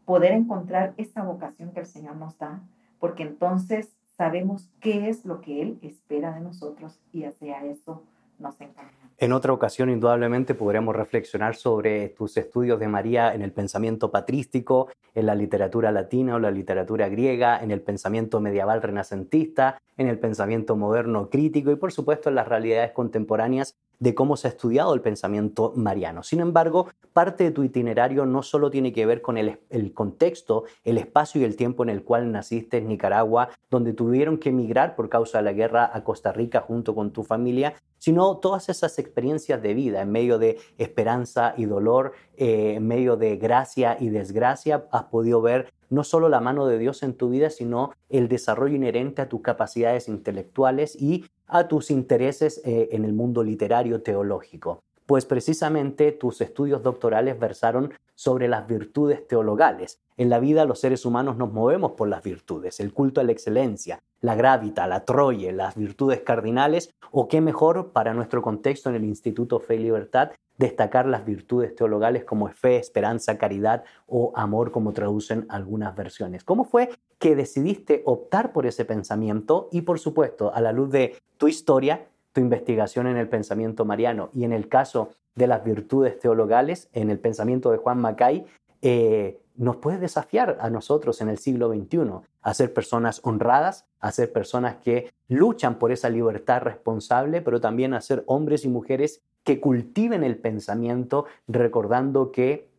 poder 0.06 0.32
encontrar 0.32 0.94
esa 0.98 1.24
vocación 1.24 1.72
que 1.72 1.82
el 1.82 1.86
Señor 1.86 2.16
nos 2.16 2.38
da, 2.38 2.62
porque 3.00 3.24
entonces 3.24 3.96
sabemos 4.18 4.70
qué 4.80 5.10
es 5.10 5.26
lo 5.26 5.42
que 5.42 5.62
Él 5.62 5.80
espera 5.82 6.34
de 6.34 6.42
nosotros 6.42 7.00
y 7.12 7.24
hacia 7.24 7.64
eso 7.66 8.04
nos 8.40 8.60
encanta. 8.62 9.01
En 9.22 9.34
otra 9.34 9.54
ocasión, 9.54 9.92
indudablemente, 9.92 10.56
podremos 10.56 10.96
reflexionar 10.96 11.56
sobre 11.56 12.10
tus 12.10 12.36
estudios 12.38 12.80
de 12.80 12.88
María 12.88 13.36
en 13.36 13.44
el 13.44 13.52
pensamiento 13.52 14.10
patrístico, 14.10 14.88
en 15.14 15.28
la 15.28 15.36
literatura 15.36 15.92
latina 15.92 16.34
o 16.34 16.40
la 16.40 16.50
literatura 16.50 17.08
griega, 17.08 17.62
en 17.62 17.70
el 17.70 17.82
pensamiento 17.82 18.42
medieval 18.42 18.82
renacentista, 18.82 19.80
en 19.96 20.08
el 20.08 20.18
pensamiento 20.18 20.76
moderno 20.76 21.30
crítico 21.30 21.70
y, 21.70 21.76
por 21.76 21.92
supuesto, 21.92 22.30
en 22.30 22.36
las 22.36 22.48
realidades 22.48 22.94
contemporáneas 22.94 23.76
de 24.02 24.16
cómo 24.16 24.36
se 24.36 24.48
ha 24.48 24.52
estudiado 24.52 24.96
el 24.96 25.02
pensamiento 25.02 25.74
mariano. 25.76 26.24
Sin 26.24 26.40
embargo, 26.40 26.88
parte 27.14 27.44
de 27.44 27.52
tu 27.52 27.64
itinerario 27.64 28.26
no 28.26 28.42
solo 28.42 28.72
tiene 28.72 28.92
que 28.92 29.06
ver 29.06 29.22
con 29.22 29.38
el, 29.38 29.60
contexto, 29.94 30.64
el 30.84 30.98
espacio 30.98 31.40
y 31.40 31.44
el 31.44 31.56
tiempo 31.56 31.84
en 31.84 31.90
el 31.90 32.04
cual 32.04 32.32
naciste 32.32 32.78
en 32.78 32.88
Nicaragua, 32.88 33.50
donde 33.70 33.94
tuvieron 33.94 34.40
que 34.40 34.50
emigrar 34.50 34.96
por 34.96 35.08
causa 35.08 35.38
de 35.38 35.44
la 35.44 35.54
guerra 35.54 35.92
a 35.94 36.04
Costa 36.04 36.32
Rica 36.32 36.62
junto 36.62 36.96
con 36.96 37.12
tu 37.12 37.24
familia, 37.24 37.76
sino 38.00 38.38
todas 38.38 38.70
esas 38.70 38.98
experiencias 38.98 39.62
de 39.62 39.76
vida 39.76 40.02
en 40.02 40.12
medio 40.12 40.40
de 40.40 40.58
esperanza 40.80 41.54
y 41.56 41.66
dolor, 41.66 42.14
eh, 42.38 42.74
en 42.78 42.88
medio 42.88 43.18
de 43.18 43.38
gracia 43.38 43.98
y 44.00 44.10
desgracia, 44.10 44.88
has 44.92 45.04
podido 45.04 45.44
ver 45.44 45.72
no 45.92 46.04
solo 46.04 46.30
la 46.30 46.40
mano 46.40 46.66
de 46.66 46.80
Dios 46.80 47.04
en 47.04 47.14
tu 47.14 47.30
vida, 47.30 47.52
sino 47.52 47.92
el 48.10 48.28
desarrollo 48.28 48.76
inherente 48.76 49.22
a 49.22 49.30
tus 49.30 49.42
capacidades 49.42 50.08
intelectuales 50.08 51.00
y 51.00 51.26
a 51.48 51.68
tus 51.68 51.92
intereses 51.92 52.62
eh, 52.66 52.90
en 52.94 53.06
el 53.06 53.14
mundo 53.14 53.44
literario 53.44 54.02
teológico. 54.02 54.82
Pues 55.06 55.26
precisamente 55.26 56.14
tus 56.14 56.40
estudios 56.40 56.82
doctorales 56.82 57.38
versaron 57.38 57.94
sobre 58.16 58.48
las 58.48 58.66
virtudes 58.68 59.28
teologales. 59.28 60.00
En 60.16 60.30
la 60.30 60.40
vida 60.40 60.64
los 60.64 60.80
seres 60.80 61.06
humanos 61.06 61.36
nos 61.36 61.52
movemos 61.52 61.92
por 61.94 62.08
las 62.08 62.24
virtudes, 62.24 62.80
el 62.80 62.94
culto 62.94 63.20
a 63.20 63.24
la 63.24 63.32
excelencia, 63.34 64.02
la 64.22 64.36
gravita, 64.36 64.88
la 64.88 65.04
troye, 65.04 65.52
las 65.52 65.76
virtudes 65.76 66.22
cardinales, 66.22 66.94
o 67.12 67.28
qué 67.28 67.42
mejor 67.42 67.92
para 67.92 68.14
nuestro 68.14 68.42
contexto 68.42 68.90
en 68.90 68.96
el 68.96 69.04
Instituto 69.04 69.60
Fe 69.60 69.76
y 69.76 69.80
Libertad 69.80 70.32
destacar 70.62 71.08
las 71.08 71.26
virtudes 71.26 71.76
teologales 71.76 72.24
como 72.24 72.48
fe, 72.50 72.78
esperanza, 72.78 73.40
caridad 73.40 73.84
o 74.06 74.32
amor, 74.36 74.72
como 74.72 74.94
traducen 74.94 75.48
algunas 75.50 75.96
versiones. 75.96 76.44
¿Cómo 76.44 76.66
fue 76.66 76.90
que 77.18 77.36
decidiste 77.36 78.04
optar 78.06 78.54
por 78.54 78.68
ese 78.68 78.86
pensamiento 78.86 79.70
y, 79.72 79.82
por 79.82 79.98
supuesto, 79.98 80.54
a 80.54 80.62
la 80.62 80.72
luz 80.72 80.92
de 80.92 81.18
tu 81.38 81.48
historia, 81.48 82.06
tu 82.32 82.42
investigación 82.42 83.08
en 83.08 83.18
el 83.18 83.28
pensamiento 83.28 83.86
mariano 83.86 84.30
y 84.34 84.44
en 84.44 84.54
el 84.54 84.70
caso 84.70 85.10
de 85.34 85.48
las 85.48 85.64
virtudes 85.64 86.20
teologales, 86.20 86.90
en 86.94 87.10
el 87.10 87.18
pensamiento 87.18 87.72
de 87.72 87.78
Juan 87.78 88.00
Macay, 88.00 88.46
eh, 88.84 89.40
nos 89.56 89.78
puede 89.78 89.98
desafiar 89.98 90.58
a 90.62 90.70
nosotros 90.70 91.22
en 91.22 91.30
el 91.30 91.40
siglo 91.40 91.74
XXI 91.74 92.22
a 92.42 92.54
ser 92.54 92.74
personas 92.74 93.20
honradas, 93.24 93.86
a 94.00 94.12
ser 94.12 94.32
personas 94.32 94.76
que 94.78 95.12
luchan 95.28 95.80
por 95.80 95.92
esa 95.92 96.10
libertad 96.10 96.62
responsable, 96.62 97.42
pero 97.42 97.60
también 97.60 97.94
a 97.94 98.02
ser 98.02 98.24
hombres 98.28 98.64
y 98.64 98.70
mujeres 98.70 99.22
que 99.44 99.60
cultiven 99.60 100.24
el 100.24 100.38
pensamiento 100.38 101.26
recordando 101.48 102.32
que, 102.32 102.70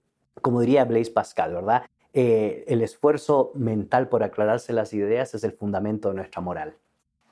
como 0.41 0.61
diría 0.61 0.85
Blaise 0.85 1.11
Pascal, 1.11 1.55
¿verdad? 1.55 1.85
Eh, 2.15 2.65
el 2.69 2.83
esfuerzo 2.83 3.53
mental 3.55 4.09
por 4.09 4.23
aclararse 4.23 4.73
las 4.73 4.93
ideas 4.93 5.35
es 5.35 5.45
el 5.45 5.53
fundamento 5.53 6.09
de 6.09 6.15
nuestra 6.15 6.43
moral. 6.43 6.77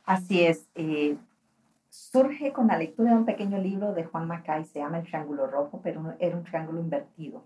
Así 0.04 0.42
es. 0.42 0.68
Eh, 0.74 1.16
surge 1.90 2.52
con 2.52 2.68
la 2.68 2.78
lectura 2.78 3.10
de 3.10 3.16
un 3.18 3.26
pequeño 3.26 3.58
libro 3.58 3.92
de 3.92 4.04
Juan 4.04 4.26
Macay, 4.26 4.64
se 4.64 4.78
llama 4.78 4.98
El 4.98 5.06
Triángulo 5.06 5.46
Rojo, 5.46 5.80
pero 5.82 6.14
era 6.18 6.36
un 6.36 6.44
triángulo 6.44 6.80
invertido. 6.80 7.44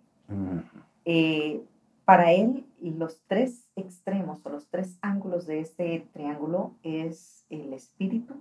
Eh, 1.05 1.63
para 2.05 2.33
él, 2.33 2.65
los 2.81 3.21
tres 3.27 3.67
extremos 3.77 4.41
o 4.45 4.51
los 4.51 4.69
tres 4.69 4.99
ángulos 5.03 5.47
de 5.47 5.61
este 5.61 6.07
triángulo 6.13 6.75
es 6.83 7.45
el 7.51 7.73
espíritu, 7.73 8.35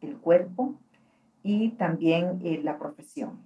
el 0.00 0.16
cuerpo 0.16 0.74
y 1.42 1.70
también 1.70 2.40
eh, 2.44 2.60
la 2.62 2.78
profesión. 2.78 3.38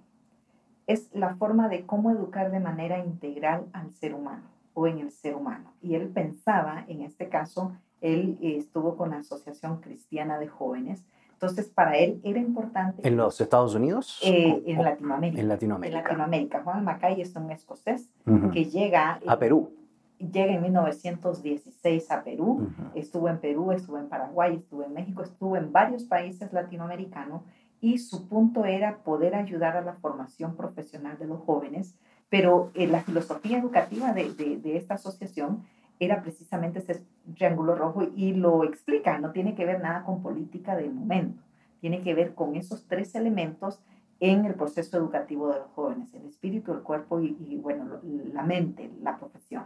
Es 0.85 1.09
la 1.13 1.35
forma 1.35 1.67
de 1.67 1.85
cómo 1.85 2.11
educar 2.11 2.51
de 2.51 2.59
manera 2.59 2.99
integral 2.99 3.65
al 3.73 3.91
ser 3.91 4.13
humano 4.13 4.43
o 4.73 4.87
en 4.87 4.99
el 4.99 5.11
ser 5.11 5.35
humano. 5.35 5.73
Y 5.81 5.95
él 5.95 6.07
pensaba, 6.07 6.85
en 6.87 7.01
este 7.01 7.29
caso, 7.29 7.75
él 7.99 8.37
eh, 8.41 8.57
estuvo 8.57 8.95
con 8.95 9.09
la 9.09 9.17
Asociación 9.17 9.81
Cristiana 9.81 10.39
de 10.39 10.47
Jóvenes, 10.47 11.03
entonces, 11.39 11.67
para 11.69 11.95
él 11.97 12.19
era 12.23 12.39
importante. 12.39 13.07
¿En 13.07 13.15
los 13.15 13.39
Estados 13.39 13.75
Unidos? 13.75 14.19
Eh, 14.23 14.63
en 14.65 14.83
Latinoamérica. 14.83 15.39
En 15.39 15.47
Latinoamérica. 15.47 15.99
En 15.99 16.03
Latinoamérica. 16.03 16.63
Juan 16.63 16.83
Macay 16.83 17.21
es 17.21 17.35
un 17.35 17.51
escocés 17.51 18.09
que 18.51 18.65
llega. 18.65 19.19
A 19.27 19.37
Perú. 19.37 19.69
Llega 20.17 20.51
en 20.51 20.63
1916 20.63 22.09
a 22.09 22.23
Perú. 22.23 22.67
Estuvo 22.95 23.29
en 23.29 23.37
Perú, 23.37 23.71
estuvo 23.71 23.99
en 23.99 24.09
Paraguay, 24.09 24.55
estuvo 24.55 24.83
en 24.83 24.93
México, 24.93 25.21
estuvo 25.21 25.55
en 25.55 25.71
varios 25.71 26.05
países 26.05 26.51
latinoamericanos. 26.51 27.43
Y 27.81 27.99
su 27.99 28.27
punto 28.27 28.65
era 28.65 28.97
poder 28.99 29.35
ayudar 29.35 29.77
a 29.77 29.81
la 29.81 29.93
formación 29.93 30.55
profesional 30.55 31.17
de 31.17 31.27
los 31.27 31.41
jóvenes. 31.41 31.95
Pero 32.29 32.71
eh, 32.73 32.87
la 32.87 33.01
filosofía 33.01 33.57
educativa 33.57 34.11
de, 34.13 34.33
de, 34.33 34.57
de 34.57 34.77
esta 34.77 34.95
asociación 34.95 35.63
era 35.99 36.21
precisamente 36.21 36.79
ese 36.79 37.03
triángulo 37.35 37.75
rojo 37.75 38.03
y 38.15 38.33
lo 38.33 38.63
explica, 38.63 39.17
no 39.19 39.31
tiene 39.31 39.55
que 39.55 39.65
ver 39.65 39.81
nada 39.81 40.03
con 40.03 40.21
política 40.21 40.75
del 40.75 40.93
momento, 40.93 41.41
tiene 41.81 42.01
que 42.01 42.13
ver 42.13 42.35
con 42.35 42.55
esos 42.55 42.85
tres 42.87 43.15
elementos 43.15 43.81
en 44.19 44.45
el 44.45 44.55
proceso 44.55 44.97
educativo 44.97 45.49
de 45.49 45.59
los 45.59 45.69
jóvenes, 45.71 46.13
el 46.13 46.25
espíritu, 46.25 46.73
el 46.73 46.81
cuerpo 46.81 47.19
y, 47.19 47.59
bueno, 47.61 47.99
la 48.33 48.43
mente, 48.43 48.89
la 49.01 49.17
profesión. 49.17 49.63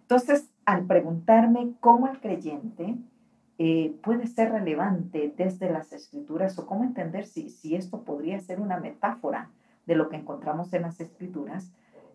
Entonces, 0.00 0.50
al 0.64 0.86
preguntarme 0.86 1.72
cómo 1.80 2.08
el 2.08 2.18
creyente 2.20 2.96
eh, 3.58 3.94
puede 4.02 4.26
ser 4.26 4.50
relevante 4.52 5.32
desde 5.36 5.70
las 5.70 5.92
escrituras 5.92 6.58
o 6.58 6.66
cómo 6.66 6.84
entender 6.84 7.26
si, 7.26 7.50
si 7.50 7.74
esto 7.74 8.02
podría 8.02 8.40
ser 8.40 8.60
una 8.60 8.78
metáfora 8.78 9.50
de 9.86 9.96
lo 9.96 10.08
que 10.08 10.16
encontramos 10.16 10.72
en 10.72 10.82
las 10.82 11.00
escrituras, 11.00 11.72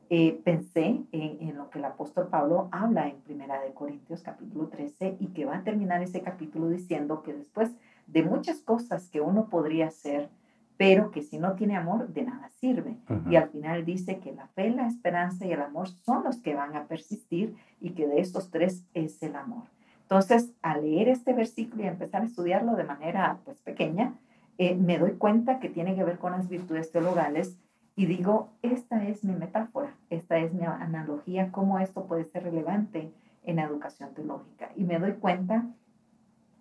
eh, 0.09 0.39
pensé 0.45 1.03
en, 1.11 1.57
lo 1.57 1.69
que 1.69 1.79
el 1.79 1.85
apóstol 1.85 2.29
Pablo 2.29 2.69
habla 2.71 3.09
en 3.09 3.17
Primera 3.17 3.61
de 3.61 3.73
Corintios 3.73 4.21
capítulo 4.21 4.67
13 4.69 5.17
y 5.19 5.27
que 5.27 5.43
va 5.43 5.57
a 5.57 5.63
terminar 5.63 6.01
ese 6.01 6.21
capítulo 6.21 6.69
diciendo 6.69 7.23
que 7.23 7.33
después 7.33 7.71
de 8.07 8.23
muchas 8.23 8.61
cosas 8.61 9.09
que 9.09 9.19
uno 9.19 9.49
podría 9.49 9.87
hacer, 9.87 10.29
pero 10.77 11.11
que 11.11 11.23
si 11.23 11.39
no 11.39 11.55
tiene 11.55 11.75
amor, 11.75 12.07
de 12.07 12.23
nada 12.23 12.49
sirve. 12.61 12.95
Y 13.29 13.35
al 13.35 13.49
final 13.49 13.83
dice 13.83 14.19
que 14.19 14.31
la 14.31 14.47
fe, 14.47 14.69
la 14.69 14.87
esperanza 14.87 15.45
y 15.45 15.51
el 15.51 15.61
amor 15.61 15.89
son 15.89 16.23
los 16.23 16.37
que 16.37 16.55
van 16.55 16.75
a 16.77 16.85
persistir 16.85 17.55
y 17.81 17.89
que 17.89 18.07
de 18.07 18.21
estos 18.21 18.49
tres 18.49 18.85
es 18.93 19.21
el 19.23 19.35
amor. 19.35 19.63
Entonces, 20.07 20.53
al 20.61 20.83
leer 20.83 21.09
este 21.09 21.33
versículo 21.33 21.83
y 21.83 21.87
empezar 21.87 22.21
a 22.21 22.25
estudiarlo 22.25 22.77
de 22.77 22.85
manera 22.85 23.39
pues 23.43 23.59
pequeña, 23.59 24.13
eh, 24.57 24.73
me 24.73 24.97
doy 24.97 25.11
cuenta 25.11 25.59
que 25.59 25.67
tiene 25.67 25.95
que 25.95 26.05
ver 26.05 26.17
con 26.17 26.31
las 26.31 26.47
virtudes 26.47 26.93
teologales 26.93 27.57
y 27.97 28.05
digo, 28.05 28.47
esta 28.61 29.05
es 29.05 29.25
mi 29.25 29.33
metáfora, 29.33 29.93
esta 30.09 30.37
es 30.37 30.53
mi 30.53 30.63
analogía, 30.63 31.51
cómo 31.51 31.77
esto 31.79 32.05
puede 32.05 32.23
ser 32.23 32.43
relevante 32.43 33.11
en 33.43 33.57
la 33.57 33.63
educación 33.63 34.13
teológica. 34.13 34.69
Y 34.77 34.85
me 34.85 34.97
doy 34.97 35.11
cuenta 35.11 35.65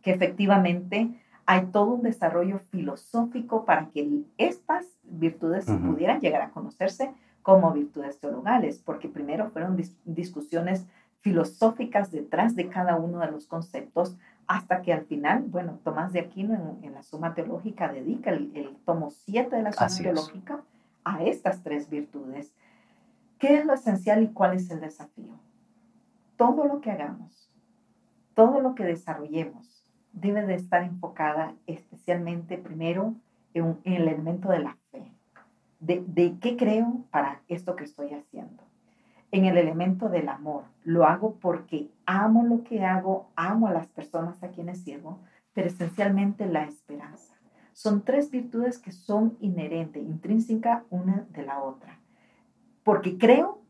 que 0.02 0.10
efectivamente 0.10 1.22
hay 1.46 1.66
todo 1.66 1.92
un 1.92 2.02
desarrollo 2.02 2.58
filosófico 2.58 3.64
para 3.64 3.90
que 3.90 4.24
estas 4.38 4.86
virtudes 5.04 5.66
pudieran 5.66 6.20
llegar 6.20 6.42
a 6.42 6.50
conocerse 6.50 7.12
como 7.42 7.70
virtudes 7.70 8.18
teologales, 8.18 8.80
porque 8.84 9.08
primero 9.08 9.50
fueron 9.50 9.80
discusiones 10.04 10.84
filosóficas 11.26 12.12
detrás 12.12 12.54
de 12.54 12.68
cada 12.68 12.94
uno 12.94 13.18
de 13.18 13.28
los 13.32 13.48
conceptos, 13.48 14.16
hasta 14.46 14.82
que 14.82 14.92
al 14.92 15.06
final, 15.06 15.42
bueno, 15.48 15.80
Tomás 15.82 16.12
de 16.12 16.20
Aquino 16.20 16.78
en, 16.84 16.94
la 16.94 17.02
Suma 17.02 17.34
Teológica 17.34 17.92
dedica 17.92 18.30
el, 18.30 18.76
tomo 18.84 19.10
7 19.10 19.56
de 19.56 19.62
la 19.64 19.72
Suma 19.72 19.88
Teológica 19.88 20.60
a 21.02 21.24
estas 21.24 21.64
tres 21.64 21.90
virtudes. 21.90 22.54
¿Qué 23.40 23.58
es 23.58 23.66
lo 23.66 23.74
esencial 23.74 24.22
y 24.22 24.28
cuál 24.28 24.54
es 24.54 24.70
el 24.70 24.78
desafío? 24.78 25.32
Todo 26.36 26.64
lo 26.64 26.80
que 26.80 26.92
hagamos, 26.92 27.50
todo 28.34 28.60
lo 28.60 28.76
que 28.76 28.84
desarrollemos, 28.84 29.82
debe 30.12 30.46
de 30.46 30.54
estar 30.54 30.84
enfocada 30.84 31.54
especialmente 31.66 32.56
primero 32.56 33.16
en, 33.52 33.80
el 33.82 34.02
elemento 34.06 34.48
de 34.50 34.60
la 34.60 34.76
fe. 34.92 35.02
De, 35.80 36.04
de, 36.06 36.38
qué 36.38 36.56
creo 36.56 37.00
para 37.10 37.40
esto 37.48 37.74
que 37.74 37.82
estoy 37.82 38.14
haciendo. 38.14 38.65
En 39.36 39.44
el 39.44 39.58
elemento 39.58 40.08
del 40.08 40.30
amor. 40.30 40.62
Lo 40.82 41.04
hago 41.04 41.34
porque 41.34 41.90
amo 42.06 42.42
lo 42.42 42.64
que 42.64 42.86
hago, 42.86 43.28
amo 43.36 43.68
a 43.68 43.72
las 43.74 43.86
personas 43.86 44.42
a 44.42 44.48
quienes 44.48 44.78
sirvo, 44.78 45.18
pero 45.52 45.66
esencialmente 45.66 46.46
la 46.46 46.64
esperanza. 46.64 47.34
Son 47.74 48.00
tres 48.00 48.30
virtudes 48.30 48.78
que 48.78 48.92
son 48.92 49.36
inherentes, 49.40 50.02
intrínsecas 50.02 50.84
una 50.88 51.26
de 51.34 51.42
la 51.42 51.62
otra. 51.62 51.98
Porque 52.82 53.18
creo, 53.18 53.60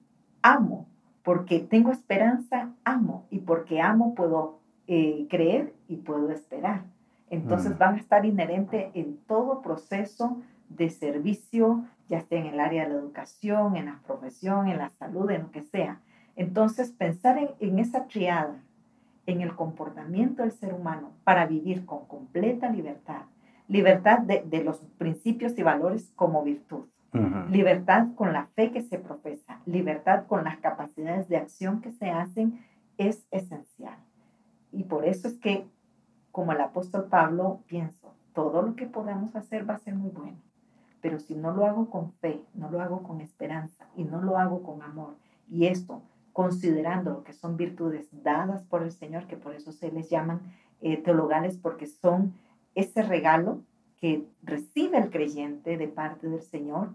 amo. 0.40 0.86
Porque 1.24 1.58
tengo 1.58 1.90
esperanza, 1.90 2.70
amo. 2.84 3.26
Y 3.28 3.40
porque 3.40 3.80
amo, 3.80 4.14
puedo 4.14 4.60
eh, 4.86 5.26
creer 5.28 5.74
y 5.88 5.96
puedo 5.96 6.30
esperar. 6.30 6.84
Entonces 7.28 7.74
mm. 7.74 7.78
van 7.78 7.94
a 7.96 7.98
estar 7.98 8.24
inherentes 8.24 8.92
en 8.94 9.16
todo 9.26 9.62
proceso 9.62 10.40
de 10.68 10.90
servicio, 10.90 11.84
ya 12.08 12.20
sea 12.20 12.40
en 12.40 12.46
el 12.46 12.60
área 12.60 12.84
de 12.84 12.94
la 12.94 13.00
educación, 13.00 13.76
en 13.76 13.86
la 13.86 14.00
profesión, 14.06 14.68
en 14.68 14.78
la 14.78 14.90
salud, 14.90 15.30
en 15.30 15.42
lo 15.42 15.50
que 15.50 15.62
sea. 15.62 16.00
Entonces, 16.36 16.92
pensar 16.92 17.38
en, 17.38 17.50
en, 17.60 17.78
esa 17.78 18.06
triada, 18.06 18.62
en 19.26 19.40
el 19.40 19.54
comportamiento 19.54 20.42
del 20.42 20.52
ser 20.52 20.74
humano 20.74 21.12
para 21.24 21.46
vivir 21.46 21.84
con 21.84 22.06
completa 22.06 22.70
libertad, 22.70 23.22
libertad 23.68 24.20
de, 24.20 24.64
los 24.64 24.78
principios 24.98 25.58
y 25.58 25.62
valores 25.62 26.12
como 26.14 26.42
virtud, 26.42 26.86
libertad 27.50 28.08
con 28.14 28.34
la 28.34 28.46
fe 28.54 28.70
que 28.72 28.82
se 28.82 28.98
profesa, 28.98 29.60
libertad 29.64 30.26
con 30.26 30.44
las 30.44 30.58
capacidades 30.58 31.28
de 31.28 31.38
acción 31.38 31.80
que 31.80 31.90
se 31.92 32.10
hacen 32.10 32.60
es 32.98 33.26
esencial. 33.30 33.96
Y 34.70 34.84
por 34.84 35.06
eso 35.06 35.26
es 35.26 35.38
que, 35.38 35.66
como 36.30 36.52
el 36.52 36.60
apóstol 36.60 37.06
Pablo, 37.08 37.62
pienso, 37.66 38.14
todo 38.34 38.60
lo 38.60 38.76
que 38.76 38.86
podamos 38.86 39.34
hacer 39.34 39.68
va 39.68 39.74
a 39.74 39.78
ser 39.78 39.94
muy 39.94 40.10
bueno, 40.10 40.36
pero 41.00 41.18
si 41.20 41.34
no 41.34 41.52
lo 41.52 41.66
hago 41.66 41.90
con 41.90 42.12
fe, 42.14 42.42
no 42.54 42.70
lo 42.70 42.80
hago 42.80 43.02
con 43.02 43.20
esperanza 43.20 43.86
y 43.96 44.04
no 44.04 44.22
lo 44.22 44.38
hago 44.38 44.62
con 44.62 44.82
amor, 44.82 45.16
y 45.48 45.66
esto 45.66 46.02
considerando 46.36 47.24
que 47.24 47.32
son 47.32 47.56
virtudes 47.56 48.08
dadas 48.12 48.62
por 48.66 48.82
el 48.82 48.92
Señor, 48.92 49.26
que 49.26 49.38
por 49.38 49.54
eso 49.54 49.72
se 49.72 49.90
les 49.90 50.10
llaman 50.10 50.42
eh, 50.82 50.98
teologales, 50.98 51.56
porque 51.56 51.86
son 51.86 52.34
ese 52.74 53.02
regalo 53.02 53.62
que 53.96 54.26
recibe 54.42 54.98
el 54.98 55.08
creyente 55.08 55.78
de 55.78 55.88
parte 55.88 56.28
del 56.28 56.42
Señor. 56.42 56.90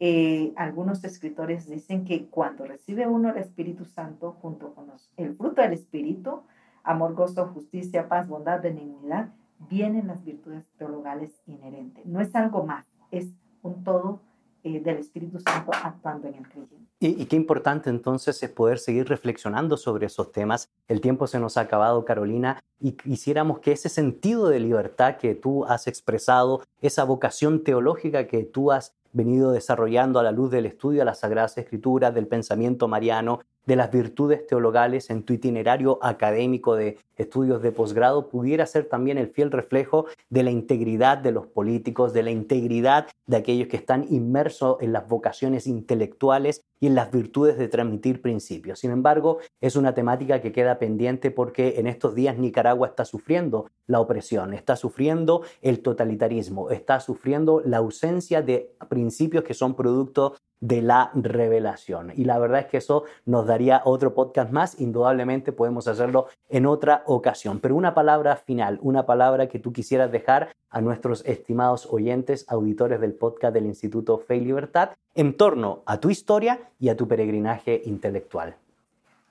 Eh, 0.00 0.54
algunos 0.56 1.04
escritores 1.04 1.68
dicen 1.68 2.06
que 2.06 2.26
cuando 2.28 2.64
recibe 2.64 3.06
uno 3.06 3.28
el 3.28 3.36
Espíritu 3.36 3.84
Santo 3.84 4.32
junto 4.40 4.74
con 4.74 4.90
el 5.18 5.34
fruto 5.34 5.60
del 5.60 5.74
Espíritu, 5.74 6.40
amor, 6.82 7.14
gozo, 7.14 7.48
justicia, 7.48 8.08
paz, 8.08 8.26
bondad, 8.26 8.62
benignidad, 8.62 9.28
vienen 9.68 10.06
las 10.06 10.24
virtudes 10.24 10.64
teologales 10.78 11.38
inherentes. 11.46 12.06
No 12.06 12.22
es 12.22 12.34
algo 12.34 12.64
más, 12.64 12.86
es 13.10 13.28
un 13.66 13.84
todo 13.84 14.20
eh, 14.62 14.80
del 14.80 14.98
Espíritu 14.98 15.38
Santo 15.38 15.70
actuando 15.72 16.28
en 16.28 16.34
el 16.34 16.48
creyente. 16.48 16.76
Y, 16.98 17.26
qué 17.26 17.36
importante 17.36 17.90
entonces 17.90 18.42
es 18.42 18.50
poder 18.50 18.78
seguir 18.78 19.06
reflexionando 19.06 19.76
sobre 19.76 20.06
esos 20.06 20.32
temas. 20.32 20.70
El 20.88 21.02
tiempo 21.02 21.26
se 21.26 21.38
nos 21.38 21.58
ha 21.58 21.60
acabado, 21.60 22.06
Carolina, 22.06 22.58
y 22.80 22.92
quisiéramos 22.92 23.58
que 23.58 23.72
ese 23.72 23.90
sentido 23.90 24.48
de 24.48 24.60
libertad 24.60 25.18
que 25.18 25.34
tú 25.34 25.66
has 25.66 25.86
expresado, 25.86 26.62
esa 26.80 27.04
vocación 27.04 27.64
teológica 27.64 28.26
que 28.26 28.44
tú 28.44 28.72
has 28.72 28.94
venido 29.12 29.52
desarrollando 29.52 30.18
a 30.18 30.22
la 30.22 30.32
luz 30.32 30.50
del 30.50 30.66
estudio 30.66 31.00
de 31.00 31.04
las 31.04 31.20
Sagradas 31.20 31.58
Escrituras, 31.58 32.14
del 32.14 32.26
pensamiento 32.26 32.88
mariano, 32.88 33.40
de 33.66 33.76
las 33.76 33.90
virtudes 33.90 34.46
teologales 34.46 35.10
en 35.10 35.24
tu 35.24 35.32
itinerario 35.32 35.98
académico 36.00 36.76
de 36.76 36.98
estudios 37.16 37.62
de 37.62 37.72
posgrado 37.72 38.28
pudiera 38.28 38.66
ser 38.66 38.84
también 38.84 39.18
el 39.18 39.28
fiel 39.28 39.50
reflejo 39.50 40.06
de 40.30 40.42
la 40.42 40.50
integridad 40.50 41.18
de 41.18 41.32
los 41.32 41.46
políticos, 41.46 42.12
de 42.12 42.22
la 42.22 42.30
integridad 42.30 43.08
de 43.26 43.36
aquellos 43.36 43.68
que 43.68 43.76
están 43.76 44.06
inmersos 44.10 44.76
en 44.80 44.92
las 44.92 45.08
vocaciones 45.08 45.66
intelectuales 45.66 46.62
y 46.78 46.86
en 46.86 46.94
las 46.94 47.10
virtudes 47.10 47.56
de 47.56 47.68
transmitir 47.68 48.20
principios. 48.20 48.80
Sin 48.80 48.90
embargo, 48.90 49.38
es 49.60 49.76
una 49.76 49.94
temática 49.94 50.40
que 50.40 50.52
queda 50.52 50.78
pendiente 50.78 51.30
porque 51.30 51.74
en 51.78 51.86
estos 51.86 52.14
días 52.14 52.38
Nicaragua 52.38 52.88
está 52.88 53.04
sufriendo 53.04 53.70
la 53.86 54.00
opresión, 54.00 54.52
está 54.52 54.76
sufriendo 54.76 55.42
el 55.62 55.80
totalitarismo, 55.80 56.70
está 56.70 57.00
sufriendo 57.00 57.62
la 57.64 57.78
ausencia 57.78 58.42
de 58.42 58.74
principios 58.88 59.42
que 59.42 59.54
son 59.54 59.74
producto 59.74 60.34
de 60.60 60.82
la 60.82 61.10
revelación. 61.14 62.12
Y 62.14 62.24
la 62.24 62.38
verdad 62.38 62.60
es 62.60 62.66
que 62.66 62.78
eso 62.78 63.04
nos 63.24 63.46
daría 63.46 63.82
otro 63.84 64.14
podcast 64.14 64.50
más, 64.52 64.80
indudablemente 64.80 65.52
podemos 65.52 65.88
hacerlo 65.88 66.26
en 66.48 66.66
otra 66.66 67.02
ocasión. 67.06 67.60
Pero 67.60 67.76
una 67.76 67.94
palabra 67.94 68.36
final, 68.36 68.78
una 68.82 69.06
palabra 69.06 69.48
que 69.48 69.58
tú 69.58 69.72
quisieras 69.72 70.10
dejar 70.10 70.54
a 70.70 70.80
nuestros 70.80 71.24
estimados 71.26 71.86
oyentes, 71.90 72.44
auditores 72.48 73.00
del 73.00 73.14
podcast 73.14 73.54
del 73.54 73.66
Instituto 73.66 74.18
Fe 74.18 74.36
y 74.36 74.40
Libertad, 74.40 74.90
en 75.14 75.36
torno 75.36 75.82
a 75.86 75.98
tu 76.00 76.10
historia 76.10 76.60
y 76.78 76.88
a 76.88 76.96
tu 76.96 77.06
peregrinaje 77.08 77.82
intelectual. 77.84 78.56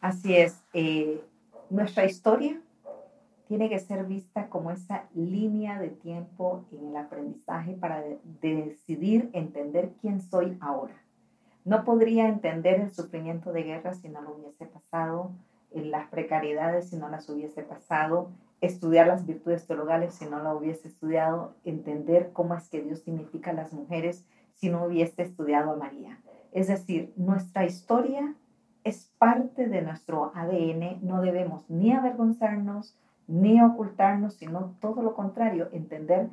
Así 0.01 0.35
es, 0.35 0.59
eh, 0.73 1.19
nuestra 1.69 2.05
historia 2.05 2.59
tiene 3.47 3.69
que 3.69 3.79
ser 3.79 4.05
vista 4.05 4.47
como 4.49 4.71
esa 4.71 5.05
línea 5.13 5.79
de 5.79 5.89
tiempo 5.89 6.65
en 6.71 6.89
el 6.89 6.97
aprendizaje 6.97 7.73
para 7.73 8.03
decidir 8.41 9.29
entender 9.33 9.91
quién 10.01 10.21
soy 10.21 10.57
ahora. 10.61 10.95
No 11.65 11.83
podría 11.83 12.27
entender 12.27 12.79
el 12.79 12.91
sufrimiento 12.91 13.51
de 13.51 13.63
guerra 13.63 13.95
si 13.95 14.07
no 14.07 14.21
lo 14.21 14.35
hubiese 14.35 14.67
pasado, 14.67 15.31
en 15.71 15.89
las 15.91 16.07
precariedades 16.09 16.89
si 16.89 16.95
no 16.95 17.09
las 17.09 17.27
hubiese 17.27 17.63
pasado, 17.63 18.29
estudiar 18.61 19.07
las 19.07 19.25
virtudes 19.25 19.65
teologales 19.65 20.13
si 20.13 20.25
no 20.25 20.41
la 20.41 20.53
hubiese 20.53 20.87
estudiado, 20.87 21.55
entender 21.65 22.29
cómo 22.33 22.53
es 22.55 22.69
que 22.69 22.81
Dios 22.81 22.99
significa 22.99 23.49
a 23.49 23.55
las 23.55 23.73
mujeres 23.73 24.25
si 24.53 24.69
no 24.69 24.85
hubiese 24.85 25.23
estudiado 25.23 25.71
a 25.71 25.75
María. 25.75 26.19
Es 26.51 26.67
decir, 26.67 27.11
nuestra 27.17 27.65
historia 27.65 28.35
es 28.83 29.11
parte 29.17 29.67
de 29.67 29.81
nuestro 29.81 30.31
ADN, 30.35 30.99
no 31.01 31.21
debemos 31.21 31.67
ni 31.67 31.91
avergonzarnos, 31.91 32.95
ni 33.27 33.59
ocultarnos, 33.59 34.35
sino 34.35 34.75
todo 34.79 35.01
lo 35.01 35.15
contrario, 35.15 35.69
entender 35.73 36.29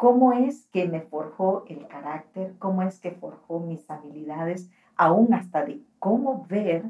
cómo 0.00 0.32
es 0.32 0.66
que 0.72 0.88
me 0.88 1.02
forjó 1.02 1.66
el 1.68 1.86
carácter, 1.86 2.54
cómo 2.58 2.80
es 2.80 2.98
que 3.00 3.10
forjó 3.10 3.60
mis 3.60 3.90
habilidades, 3.90 4.70
aún 4.96 5.34
hasta 5.34 5.62
de 5.66 5.82
cómo 5.98 6.46
ver 6.48 6.84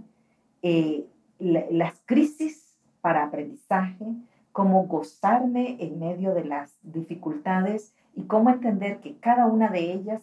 eh, 0.62 1.09
las 1.40 2.01
crisis 2.07 2.73
para 3.01 3.25
aprendizaje, 3.25 4.07
cómo 4.53 4.87
gozarme 4.87 5.77
en 5.81 5.99
medio 5.99 6.35
de 6.35 6.44
las 6.44 6.79
dificultades 6.85 7.92
y 8.14 8.27
cómo 8.27 8.51
entender 8.51 9.01
que 9.01 9.16
cada 9.16 9.46
una 9.46 9.70
de 9.70 9.92
ellas 9.92 10.23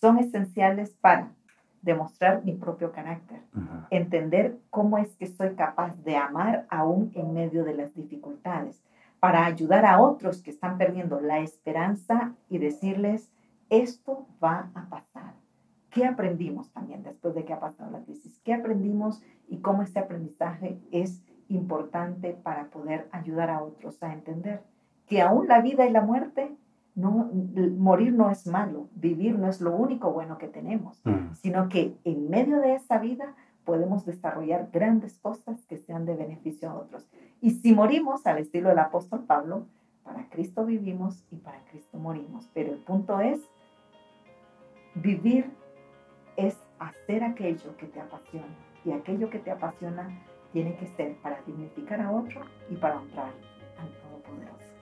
son 0.00 0.18
esenciales 0.18 0.94
para 1.00 1.32
demostrar 1.82 2.44
mi 2.44 2.52
propio 2.52 2.92
carácter, 2.92 3.40
entender 3.90 4.56
cómo 4.70 4.98
es 4.98 5.16
que 5.16 5.26
soy 5.26 5.56
capaz 5.56 5.96
de 6.04 6.16
amar 6.16 6.64
aún 6.70 7.10
en 7.16 7.34
medio 7.34 7.64
de 7.64 7.74
las 7.74 7.92
dificultades, 7.96 8.80
para 9.20 9.44
ayudar 9.44 9.84
a 9.84 10.00
otros 10.00 10.42
que 10.42 10.50
están 10.50 10.78
perdiendo 10.78 11.20
la 11.20 11.40
esperanza 11.40 12.34
y 12.48 12.58
decirles, 12.58 13.30
esto 13.68 14.26
va 14.42 14.70
a 14.74 14.88
pasar. 14.88 15.34
¿Qué 15.90 16.06
aprendimos 16.06 16.70
también 16.72 17.02
después 17.02 17.34
de 17.34 17.44
que 17.44 17.52
ha 17.52 17.60
pasado 17.60 17.90
la 17.90 18.02
crisis? 18.02 18.40
¿Qué 18.44 18.54
aprendimos 18.54 19.22
y 19.48 19.58
cómo 19.58 19.82
este 19.82 19.98
aprendizaje 19.98 20.80
es 20.90 21.22
importante 21.48 22.32
para 22.32 22.70
poder 22.70 23.08
ayudar 23.12 23.50
a 23.50 23.62
otros 23.62 24.02
a 24.02 24.12
entender 24.12 24.62
que 25.06 25.20
aún 25.20 25.48
la 25.48 25.60
vida 25.60 25.86
y 25.86 25.90
la 25.90 26.00
muerte 26.00 26.54
no, 26.94 27.30
morir 27.76 28.12
no 28.12 28.30
es 28.30 28.46
malo, 28.46 28.88
vivir 28.94 29.38
no 29.38 29.48
es 29.48 29.60
lo 29.60 29.74
único 29.74 30.12
bueno 30.12 30.38
que 30.38 30.48
tenemos, 30.48 31.00
mm. 31.04 31.34
sino 31.34 31.68
que 31.68 31.96
en 32.04 32.30
medio 32.30 32.60
de 32.60 32.74
esa 32.74 32.98
vida 32.98 33.34
podemos 33.70 34.04
desarrollar 34.04 34.68
grandes 34.72 35.16
cosas 35.20 35.64
que 35.66 35.78
sean 35.78 36.04
de 36.04 36.16
beneficio 36.16 36.68
a 36.68 36.74
otros. 36.74 37.08
Y 37.40 37.50
si 37.50 37.72
morimos 37.72 38.26
al 38.26 38.38
estilo 38.38 38.68
del 38.68 38.80
apóstol 38.80 39.20
Pablo, 39.26 39.64
para 40.02 40.28
Cristo 40.28 40.66
vivimos 40.66 41.22
y 41.30 41.36
para 41.36 41.64
Cristo 41.66 41.96
morimos. 41.96 42.50
Pero 42.52 42.72
el 42.72 42.80
punto 42.80 43.20
es, 43.20 43.38
vivir 44.96 45.52
es 46.36 46.58
hacer 46.80 47.22
aquello 47.22 47.76
que 47.76 47.86
te 47.86 48.00
apasiona. 48.00 48.56
Y 48.84 48.90
aquello 48.90 49.30
que 49.30 49.38
te 49.38 49.52
apasiona 49.52 50.20
tiene 50.52 50.76
que 50.76 50.88
ser 50.88 51.14
para 51.18 51.40
dignificar 51.46 52.00
a 52.00 52.10
otro 52.10 52.40
y 52.70 52.74
para 52.74 52.98
honrar. 52.98 53.49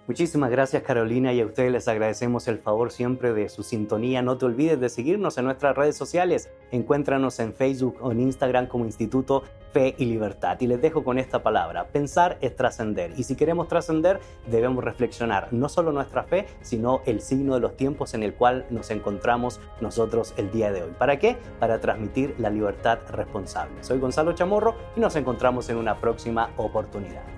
Muchísimas 0.09 0.51
gracias 0.51 0.83
Carolina 0.85 1.35
y 1.35 1.43
a 1.43 1.45
ustedes 1.45 1.71
les 1.71 1.87
agradecemos 1.87 2.49
el 2.49 2.59
favor 2.59 2.91
siempre 2.91 3.35
de 3.35 3.51
su 3.51 3.63
sintonía. 3.63 4.23
No 4.23 4.39
te 4.39 4.47
olvides 4.47 4.81
de 4.81 4.89
seguirnos 4.89 5.37
en 5.37 5.45
nuestras 5.45 5.77
redes 5.77 5.99
sociales. 5.99 6.49
Encuéntranos 6.71 7.39
en 7.41 7.53
Facebook 7.53 7.99
o 8.01 8.11
en 8.11 8.21
Instagram 8.21 8.69
como 8.69 8.87
Instituto 8.87 9.43
Fe 9.75 9.95
y 9.99 10.07
Libertad. 10.07 10.57
Y 10.61 10.67
les 10.67 10.81
dejo 10.81 11.05
con 11.05 11.19
esta 11.19 11.43
palabra. 11.43 11.89
Pensar 11.89 12.39
es 12.41 12.57
trascender. 12.57 13.13
Y 13.19 13.25
si 13.25 13.37
queremos 13.37 13.69
trascender, 13.69 14.19
debemos 14.47 14.83
reflexionar 14.83 15.49
no 15.51 15.69
solo 15.69 15.93
nuestra 15.93 16.23
fe, 16.23 16.47
sino 16.63 17.03
el 17.05 17.21
signo 17.21 17.53
de 17.53 17.61
los 17.61 17.77
tiempos 17.77 18.15
en 18.15 18.23
el 18.23 18.33
cual 18.33 18.65
nos 18.71 18.91
encontramos 18.91 19.61
nosotros 19.83 20.33
el 20.39 20.51
día 20.51 20.73
de 20.73 20.85
hoy. 20.85 20.93
¿Para 20.99 21.19
qué? 21.19 21.37
Para 21.61 21.83
transmitir 21.83 22.35
la 22.39 22.49
libertad 22.49 23.01
responsable. 23.11 23.85
Soy 23.85 23.99
Gonzalo 23.99 24.33
Chamorro 24.33 24.75
y 24.97 25.01
nos 25.01 25.17
encontramos 25.17 25.69
en 25.69 25.77
una 25.77 26.01
próxima 26.01 26.49
oportunidad. 26.57 27.38